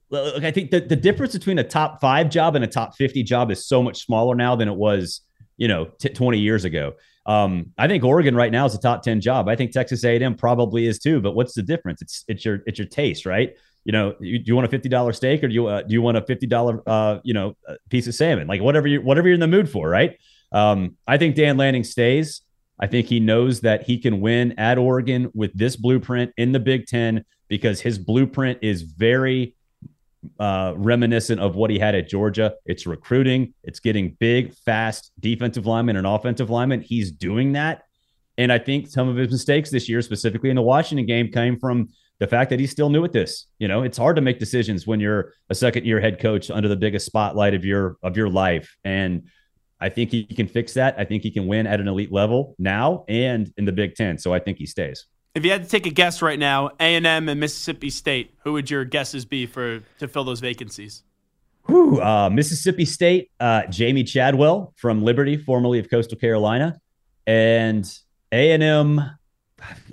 Look, 0.09 0.45
I 0.45 0.53
think 0.53 0.71
the, 0.71 0.81
the 0.81 0.97
difference 0.97 1.33
between 1.33 1.59
a 1.59 1.65
top 1.65 2.01
five 2.01 2.31
job 2.31 2.55
and 2.55 2.65
a 2.65 2.69
top 2.69 2.95
50 2.95 3.25
job 3.25 3.51
is 3.51 3.67
so 3.67 3.83
much 3.83 4.05
smaller 4.05 4.37
now 4.37 4.55
than 4.55 4.69
it 4.69 4.77
was, 4.77 5.21
you 5.57 5.67
know, 5.67 5.87
t- 5.99 6.09
20 6.09 6.39
years 6.39 6.65
ago. 6.65 6.93
Um, 7.27 7.73
I 7.77 7.89
think 7.89 8.05
Oregon 8.05 8.37
right 8.37 8.53
now 8.53 8.67
is 8.67 8.75
a 8.75 8.81
top 8.81 9.03
10 9.03 9.21
job. 9.21 9.49
I 9.49 9.57
think 9.57 9.73
Texas 9.73 10.05
A&M 10.05 10.37
probably 10.37 10.87
is 10.87 10.99
too, 10.99 11.21
but 11.21 11.35
what's 11.35 11.55
the 11.55 11.63
difference? 11.63 12.01
It's, 12.01 12.25
it's 12.29 12.45
your, 12.45 12.61
it's 12.67 12.79
your 12.79 12.87
taste, 12.87 13.27
right? 13.27 13.55
You 13.85 13.93
know, 13.93 14.15
you, 14.21 14.39
do 14.39 14.45
you 14.47 14.57
want 14.57 14.73
a 14.73 14.79
$50 14.79 15.15
steak 15.15 15.43
or 15.43 15.49
do 15.49 15.55
you, 15.55 15.67
uh, 15.67 15.83
do 15.83 15.93
you 15.93 16.03
want 16.03 16.17
a 16.17 16.21
$50, 16.21 16.83
uh, 16.87 17.21
you 17.25 17.35
know, 17.35 17.57
uh, 17.69 17.75
piece 17.91 18.07
of 18.07 18.15
salmon? 18.15 18.47
Like 18.47 18.63
whatever 18.63 18.87
you, 18.87 19.03
whatever 19.03 19.27
you're 19.29 19.35
in 19.35 19.41
the 19.41 19.49
mood 19.49 19.69
for, 19.69 19.89
right? 19.89 20.17
Um, 20.53 20.97
I 21.07 21.19
think 21.19 21.35
Dan 21.35 21.57
Lanning 21.57 21.85
stays. 21.85 22.43
I 22.79 22.87
think 22.87 23.09
he 23.09 23.21
knows 23.21 23.61
that 23.61 23.83
he 23.83 23.99
can 23.99 24.21
win 24.21 24.59
at 24.59 24.79
Oregon 24.79 25.31
with 25.35 25.57
this 25.57 25.77
blueprint 25.77 26.33
in 26.37 26.53
the 26.53 26.61
Big 26.61 26.87
Ten 26.87 27.25
because 27.49 27.81
his 27.81 27.99
blueprint 27.99 28.59
is 28.63 28.83
very 28.83 29.55
uh, 30.39 30.75
reminiscent 30.77 31.41
of 31.41 31.57
what 31.57 31.71
he 31.71 31.79
had 31.79 31.95
at 31.95 32.09
Georgia. 32.09 32.55
It's 32.65 32.87
recruiting, 32.87 33.55
it's 33.63 33.81
getting 33.81 34.17
big, 34.19 34.55
fast 34.55 35.13
defensive 35.21 35.67
linemen 35.67 35.97
and 35.97 36.07
offensive 36.07 36.51
linemen. 36.51 36.83
He's 36.83 37.11
doing 37.11 37.53
that. 37.53 37.83
And 38.39 38.53
I 38.53 38.59
think 38.59 38.89
some 38.89 39.09
of 39.09 39.17
his 39.17 39.31
mistakes 39.31 39.71
this 39.71 39.89
year, 39.89 40.03
specifically 40.03 40.51
in 40.51 40.57
the 40.57 40.63
Washington 40.63 41.07
game, 41.07 41.31
came 41.31 41.59
from 41.59 41.89
the 42.19 42.27
fact 42.27 42.51
that 42.51 42.61
he's 42.61 42.71
still 42.71 42.91
new 42.91 43.05
at 43.05 43.13
this. 43.13 43.47
You 43.59 43.69
know, 43.69 43.83
it's 43.83 43.99
hard 43.99 44.17
to 44.17 44.23
make 44.23 44.39
decisions 44.39 44.87
when 44.87 45.01
you're 45.01 45.33
a 45.51 45.55
second 45.55 45.87
year 45.87 46.01
head 46.01 46.21
coach 46.21 46.51
under 46.51 46.69
the 46.69 46.77
biggest 46.77 47.07
spotlight 47.07 47.55
of 47.55 47.65
your 47.65 47.97
of 48.03 48.17
your 48.17 48.29
life. 48.29 48.77
And 48.85 49.29
I 49.81 49.91
think 49.91 50.11
he 50.11 50.25
can 50.25 50.49
fix 50.49 50.75
that. 50.75 50.97
I 50.99 51.05
think 51.05 51.23
he 51.23 51.31
can 51.31 51.47
win 51.47 51.67
at 51.67 51.81
an 51.81 51.89
elite 51.89 52.13
level 52.13 52.55
now 52.59 53.05
and 53.09 53.53
in 53.57 53.67
the 53.67 53.73
Big 53.73 53.95
Ten. 53.95 54.19
So 54.19 54.33
I 54.33 54.39
think 54.39 54.59
he 54.59 54.67
stays. 54.67 55.07
If 55.37 55.45
you 55.45 55.51
had 55.51 55.65
to 55.65 55.69
take 55.69 55.85
a 55.85 55.91
guess 55.91 56.23
right 56.23 56.39
now, 56.39 56.71
A&M 56.81 57.29
and 57.29 57.39
Mississippi 57.39 57.91
State, 57.91 58.33
who 58.43 58.55
would 58.55 58.71
your 58.71 58.87
guesses 58.87 59.27
be 59.27 59.45
for 59.45 59.81
to 59.99 60.09
fill 60.09 60.25
those 60.25 60.41
vacancies? 60.41 61.03
Whew, 61.67 62.01
uh, 62.01 62.31
Mississippi 62.31 62.87
State, 62.87 63.31
uh, 63.39 63.65
Jamey 63.65 64.09
Chadwell 64.09 64.73
from 64.77 65.03
Liberty, 65.03 65.37
formerly 65.37 65.79
of 65.79 65.91
Coastal 65.91 66.17
Carolina, 66.17 66.81
and 67.27 67.87
A 68.33 68.53
and 68.53 68.63
M. 68.63 69.11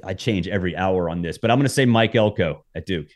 I 0.01 0.13
change 0.13 0.47
every 0.47 0.77
hour 0.77 1.09
on 1.09 1.21
this, 1.21 1.37
but 1.37 1.51
I'm 1.51 1.57
going 1.57 1.67
to 1.67 1.73
say 1.73 1.83
Mike 1.83 2.15
Elko 2.15 2.63
at 2.73 2.85
Duke. 2.85 3.09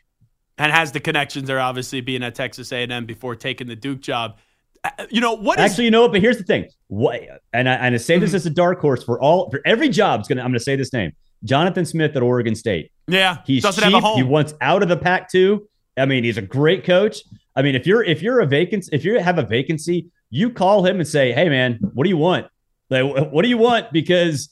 And 0.58 0.70
has 0.70 0.92
the 0.92 1.00
connections 1.00 1.46
there, 1.48 1.60
obviously 1.60 2.02
being 2.02 2.22
at 2.22 2.34
Texas 2.34 2.70
A&M 2.72 3.06
before 3.06 3.36
taking 3.36 3.68
the 3.68 3.76
Duke 3.76 4.00
job. 4.00 4.36
Uh, 4.84 5.06
You 5.08 5.22
know 5.22 5.32
what? 5.32 5.58
Is, 5.58 5.70
Actually, 5.70 5.84
you 5.86 5.92
know 5.92 6.02
what? 6.02 6.12
But 6.12 6.20
here's 6.20 6.36
the 6.36 6.44
thing. 6.44 6.68
What? 6.88 7.22
And 7.54 7.70
I, 7.70 7.74
and 7.76 7.94
I 7.94 7.98
say 7.98 8.18
this 8.18 8.34
as 8.34 8.44
a 8.44 8.50
dark 8.50 8.80
horse 8.80 9.02
for 9.02 9.18
all 9.18 9.48
for 9.50 9.62
every 9.64 9.88
job. 9.88 10.20
It's 10.20 10.28
gonna. 10.28 10.42
I'm 10.42 10.48
going 10.48 10.58
to 10.58 10.64
say 10.64 10.76
this 10.76 10.92
name. 10.92 11.12
Jonathan 11.44 11.84
Smith 11.84 12.14
at 12.16 12.22
Oregon 12.22 12.54
State. 12.54 12.90
yeah, 13.06 13.38
He's 13.46 13.62
doesn't 13.62 13.82
cheap. 13.84 13.92
have 13.92 14.02
a 14.02 14.06
home. 14.06 14.16
He 14.16 14.22
wants 14.22 14.54
out 14.60 14.82
of 14.82 14.88
the 14.88 14.96
Pac-2. 14.96 15.60
I 15.96 16.06
mean, 16.06 16.24
he's 16.24 16.38
a 16.38 16.42
great 16.42 16.84
coach. 16.84 17.18
I 17.56 17.62
mean, 17.62 17.74
if 17.74 17.86
you're 17.86 18.04
if 18.04 18.22
you're 18.22 18.40
a 18.40 18.46
vacancy, 18.46 18.90
if 18.92 19.04
you 19.04 19.18
have 19.20 19.38
a 19.38 19.42
vacancy, 19.42 20.06
you 20.30 20.50
call 20.50 20.84
him 20.86 20.96
and 21.00 21.08
say, 21.08 21.32
"Hey, 21.32 21.48
man, 21.48 21.78
what 21.94 22.04
do 22.04 22.10
you 22.10 22.16
want? 22.16 22.46
Like, 22.90 23.04
what 23.32 23.42
do 23.42 23.48
you 23.48 23.58
want?" 23.58 23.92
Because 23.92 24.48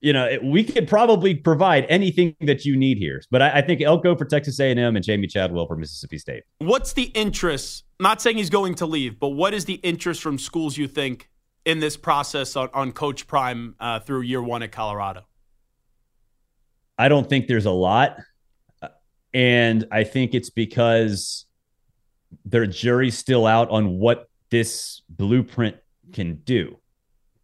you 0.00 0.12
know 0.12 0.26
it- 0.26 0.44
we 0.44 0.62
could 0.62 0.86
probably 0.86 1.34
provide 1.34 1.86
anything 1.88 2.36
that 2.42 2.64
you 2.64 2.76
need 2.76 2.98
here. 2.98 3.20
But 3.30 3.42
I, 3.42 3.50
I 3.58 3.62
think 3.62 3.80
Elko 3.80 4.14
for 4.14 4.24
Texas 4.26 4.60
A&M 4.60 4.78
and 4.78 5.04
Jamey 5.04 5.28
Chadwell 5.28 5.66
for 5.66 5.74
Mississippi 5.76 6.18
State. 6.18 6.42
What's 6.58 6.92
the 6.92 7.04
interest? 7.14 7.84
Not 7.98 8.20
saying 8.22 8.36
he's 8.36 8.50
going 8.50 8.74
to 8.76 8.86
leave, 8.86 9.18
but 9.18 9.30
what 9.30 9.54
is 9.54 9.64
the 9.64 9.74
interest 9.82 10.22
from 10.22 10.38
schools 10.38 10.76
you 10.76 10.86
think 10.86 11.30
in 11.64 11.80
this 11.80 11.96
process 11.96 12.54
on, 12.54 12.68
on 12.74 12.92
Coach 12.92 13.26
Prime 13.26 13.74
uh, 13.80 13.98
through 14.00 14.20
year 14.20 14.42
one 14.42 14.62
at 14.62 14.70
Colorado? 14.70 15.22
I 16.98 17.08
don't 17.08 17.28
think 17.28 17.46
there's 17.46 17.66
a 17.66 17.70
lot. 17.70 18.18
And 19.34 19.86
I 19.90 20.04
think 20.04 20.34
it's 20.34 20.50
because 20.50 21.44
their 22.44 22.66
jury's 22.66 23.18
still 23.18 23.46
out 23.46 23.70
on 23.70 23.98
what 23.98 24.28
this 24.50 25.02
blueprint 25.08 25.76
can 26.12 26.36
do, 26.36 26.78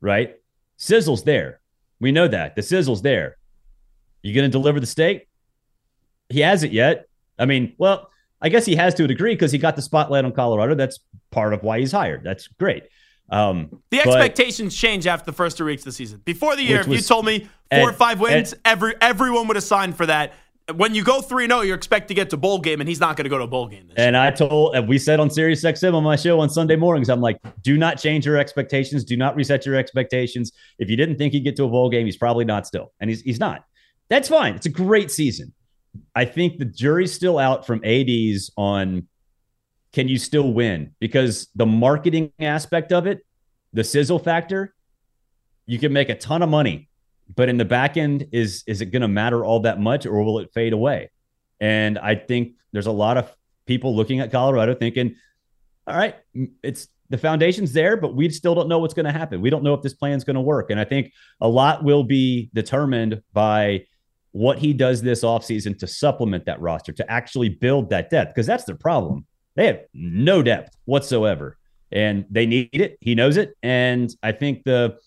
right? 0.01 0.37
Sizzle's 0.77 1.25
there. 1.25 1.61
We 2.01 2.13
know 2.13 2.29
that. 2.29 2.57
The 2.57 2.63
sizzle's 2.63 3.03
there. 3.03 3.37
You 4.23 4.35
going 4.35 4.51
to 4.51 4.53
deliver 4.53 4.81
the 4.81 4.87
steak? 4.87 5.29
He 6.29 6.41
hasn't 6.41 6.73
yet. 6.73 7.07
I 7.39 7.45
mean, 7.45 7.75
well, 7.77 8.11
I 8.41 8.49
guess 8.49 8.65
he 8.65 8.75
has 8.77 8.95
to 8.95 9.05
a 9.05 9.09
degree 9.09 9.35
because 9.35 9.53
he 9.53 9.59
got 9.59 9.77
the 9.77 9.83
spotlight 9.83 10.25
on 10.25 10.33
Colorado. 10.33 10.75
That's 10.75 10.99
part 11.31 11.53
of 11.53 11.63
why 11.63 11.79
he's 11.81 11.93
hired. 11.93 12.25
That's 12.25 12.49
great. 12.49 12.85
Um, 13.31 13.69
The 13.91 14.01
but- 14.05 14.09
expectations 14.09 14.77
change 14.77 15.07
after 15.07 15.25
the 15.27 15.37
first 15.37 15.57
three 15.57 15.73
weeks 15.73 15.83
of 15.83 15.87
the 15.87 15.93
season. 15.93 16.21
Before 16.25 16.55
the 16.57 16.63
year, 16.63 16.81
if 16.81 16.89
you 16.89 17.01
told 17.01 17.25
me 17.25 17.49
four 17.71 17.91
or 17.91 17.93
five 17.93 18.21
wins, 18.21 18.53
and- 18.53 18.61
every 18.65 18.95
everyone 19.01 19.47
would 19.49 19.57
have 19.57 19.65
signed 19.65 19.97
for 19.97 20.07
that. 20.07 20.33
When 20.77 20.95
you 20.95 21.03
go 21.03 21.21
3 21.21 21.49
0, 21.49 21.63
you 21.63 21.75
expect 21.75 22.07
to 22.09 22.15
get 22.15 22.31
to 22.31 22.37
bowl 22.37 22.61
game, 22.61 22.81
and 22.81 22.89
he's 22.89 23.01
not 23.01 23.17
going 23.17 23.25
to 23.25 23.29
go 23.29 23.37
to 23.37 23.45
a 23.45 23.49
bowl 23.49 23.67
game 23.67 23.89
this 23.89 23.99
year. 23.99 24.07
And 24.07 24.17
I 24.17 24.31
told, 24.31 24.77
and 24.77 24.89
we 24.89 24.97
said 24.97 25.19
on 25.19 25.29
Sirius 25.29 25.65
XM 25.65 25.93
on 25.93 26.05
my 26.05 26.15
show 26.15 26.39
on 26.39 26.49
Sunday 26.49 26.77
mornings, 26.77 27.11
I'm 27.11 27.21
like, 27.21 27.37
do 27.63 27.77
not 27.77 27.99
change 27.99 28.25
your 28.25 28.39
expectations. 28.39 29.03
Do 29.05 29.17
not 29.17 29.35
reset 29.35 29.67
your 29.67 29.75
expectations. 29.75 30.53
If 30.79 30.89
you 30.89 30.97
didn't 30.97 31.17
think 31.17 31.33
he'd 31.33 31.41
get 31.41 31.57
to 31.57 31.65
a 31.65 31.69
bowl 31.69 31.91
game, 31.91 32.07
he's 32.07 32.17
probably 32.17 32.45
not 32.45 32.65
still. 32.69 32.93
And 33.01 33.11
he's, 33.11 33.23
he's 33.23 33.41
not. 33.41 33.65
That's 34.09 34.29
fine. 34.29 34.55
It's 34.55 34.67
a 34.67 34.71
great 34.71 35.11
season. 35.11 35.53
I 36.15 36.25
think 36.25 36.59
the 36.59 36.65
jury's 36.65 37.13
still 37.13 37.39
out 37.41 37.67
from 37.67 37.83
ADs 37.85 38.51
on 38.57 39.09
can 39.93 40.09
you 40.09 40.19
still 40.19 40.53
win? 40.53 40.95
Because 41.01 41.49
the 41.55 41.67
marketing 41.67 42.33
aspect 42.39 42.93
of 42.93 43.07
it, 43.07 43.25
the 43.73 43.85
sizzle 43.85 44.19
factor, 44.19 44.75
you 45.67 45.79
can 45.79 45.93
make 45.93 46.09
a 46.09 46.15
ton 46.15 46.43
of 46.43 46.49
money. 46.49 46.89
But 47.35 47.49
in 47.49 47.57
the 47.57 47.65
back 47.65 47.97
end, 47.97 48.27
is 48.33 48.65
is 48.67 48.81
it 48.81 48.87
going 48.87 49.03
to 49.03 49.09
matter 49.09 49.45
all 49.45 49.61
that 49.61 49.81
much 49.81 50.07
or 50.07 50.23
will 50.23 50.39
it 50.39 50.51
fade 50.53 50.73
away? 50.73 51.11
And 51.61 51.99
I 51.99 52.15
think 52.15 52.55
there's 52.73 52.87
a 52.87 52.93
lot 52.93 53.17
of 53.17 53.35
people 53.67 53.95
looking 53.95 54.21
at 54.21 54.33
Colorado 54.33 54.75
thinking, 54.75 55.15
all 55.87 55.97
right, 55.97 56.17
it's 56.63 56.89
the 57.09 57.19
foundation's 57.19 57.73
there, 57.73 57.97
but 57.97 58.15
we 58.15 58.29
still 58.31 58.55
don't 58.55 58.69
know 58.69 58.79
what's 58.79 58.95
going 58.95 59.07
to 59.07 59.13
happen. 59.13 59.41
We 59.41 59.51
don't 59.51 59.63
know 59.63 59.75
if 59.75 59.83
this 59.83 59.95
plan's 59.95 60.25
going 60.25 60.35
to 60.35 60.41
work. 60.41 60.71
And 60.71 60.81
I 60.81 60.85
think 60.85 61.13
a 61.41 61.49
lot 61.49 61.85
will 61.85 62.05
be 62.05 62.51
determined 62.55 63.23
by 63.33 63.85
what 64.33 64.59
he 64.59 64.73
does 64.73 65.03
this 65.03 65.23
offseason 65.23 65.79
to 65.79 65.87
supplement 65.87 66.47
that 66.47 66.61
roster, 66.61 66.93
to 66.93 67.11
actually 67.11 67.51
build 67.51 67.91
that 67.91 68.09
depth, 68.11 68.35
because 68.35 68.47
that's 68.47 68.65
the 68.65 68.75
problem. 68.75 69.27
They 69.55 69.67
have 69.67 69.81
no 69.95 70.43
depth 70.43 70.77
whatsoever. 70.85 71.59
And 71.91 72.25
they 72.31 72.47
need 72.47 72.71
it. 72.73 72.97
He 73.01 73.15
knows 73.15 73.37
it. 73.37 73.57
And 73.63 74.15
I 74.23 74.33
think 74.33 74.65
the 74.65 74.99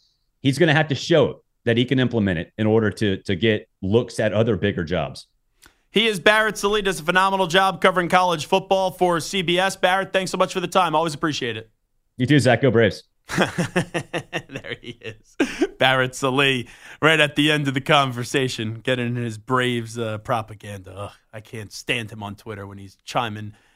he's 0.42 0.60
going 0.60 0.68
to 0.68 0.76
have 0.76 0.88
to 0.90 0.96
show 0.96 1.30
it 1.32 1.38
that 1.66 1.78
he 1.78 1.86
can 1.86 2.00
implement 2.00 2.40
it 2.40 2.54
in 2.58 2.68
order 2.68 2.92
to 2.92 3.18
to 3.24 3.36
get 3.36 3.68
looks 3.82 4.20
at 4.20 4.34
other 4.34 4.56
bigger 4.56 4.84
jobs. 4.84 5.28
He 5.90 6.08
is 6.08 6.20
Barrett 6.20 6.58
Sallee, 6.58 6.82
does 6.82 7.00
a 7.00 7.04
phenomenal 7.04 7.48
job 7.48 7.82
covering 7.82 8.10
college 8.10 8.46
football 8.48 8.92
for 8.92 9.18
CBS. 9.18 9.80
Barrett, 9.80 10.12
thanks 10.12 10.30
so 10.30 10.38
much 10.38 10.52
for 10.54 10.60
the 10.60 10.68
time. 10.68 10.94
Always 10.94 11.14
appreciate 11.14 11.56
it. 11.56 11.72
You 12.18 12.26
too, 12.26 12.40
Zach. 12.40 12.62
Go 12.62 12.70
Braves. 12.70 13.04
there 13.38 14.76
he 14.82 15.00
is. 15.02 15.38
Barrett 15.80 16.14
Sallee, 16.14 16.68
right 17.02 17.20
at 17.20 17.36
the 17.36 17.52
end 17.52 17.68
of 17.68 17.74
the 17.74 17.82
conversation, 17.82 18.76
getting 18.76 19.16
his 19.16 19.38
Braves 19.38 19.98
uh, 19.98 20.20
propaganda. 20.20 20.94
Ugh, 20.96 21.12
I 21.34 21.40
can't 21.40 21.72
stand 21.72 22.12
him 22.12 22.22
on 22.22 22.36
Twitter 22.36 22.68
when 22.68 22.78
he's 22.78 22.98
chiming 23.04 23.54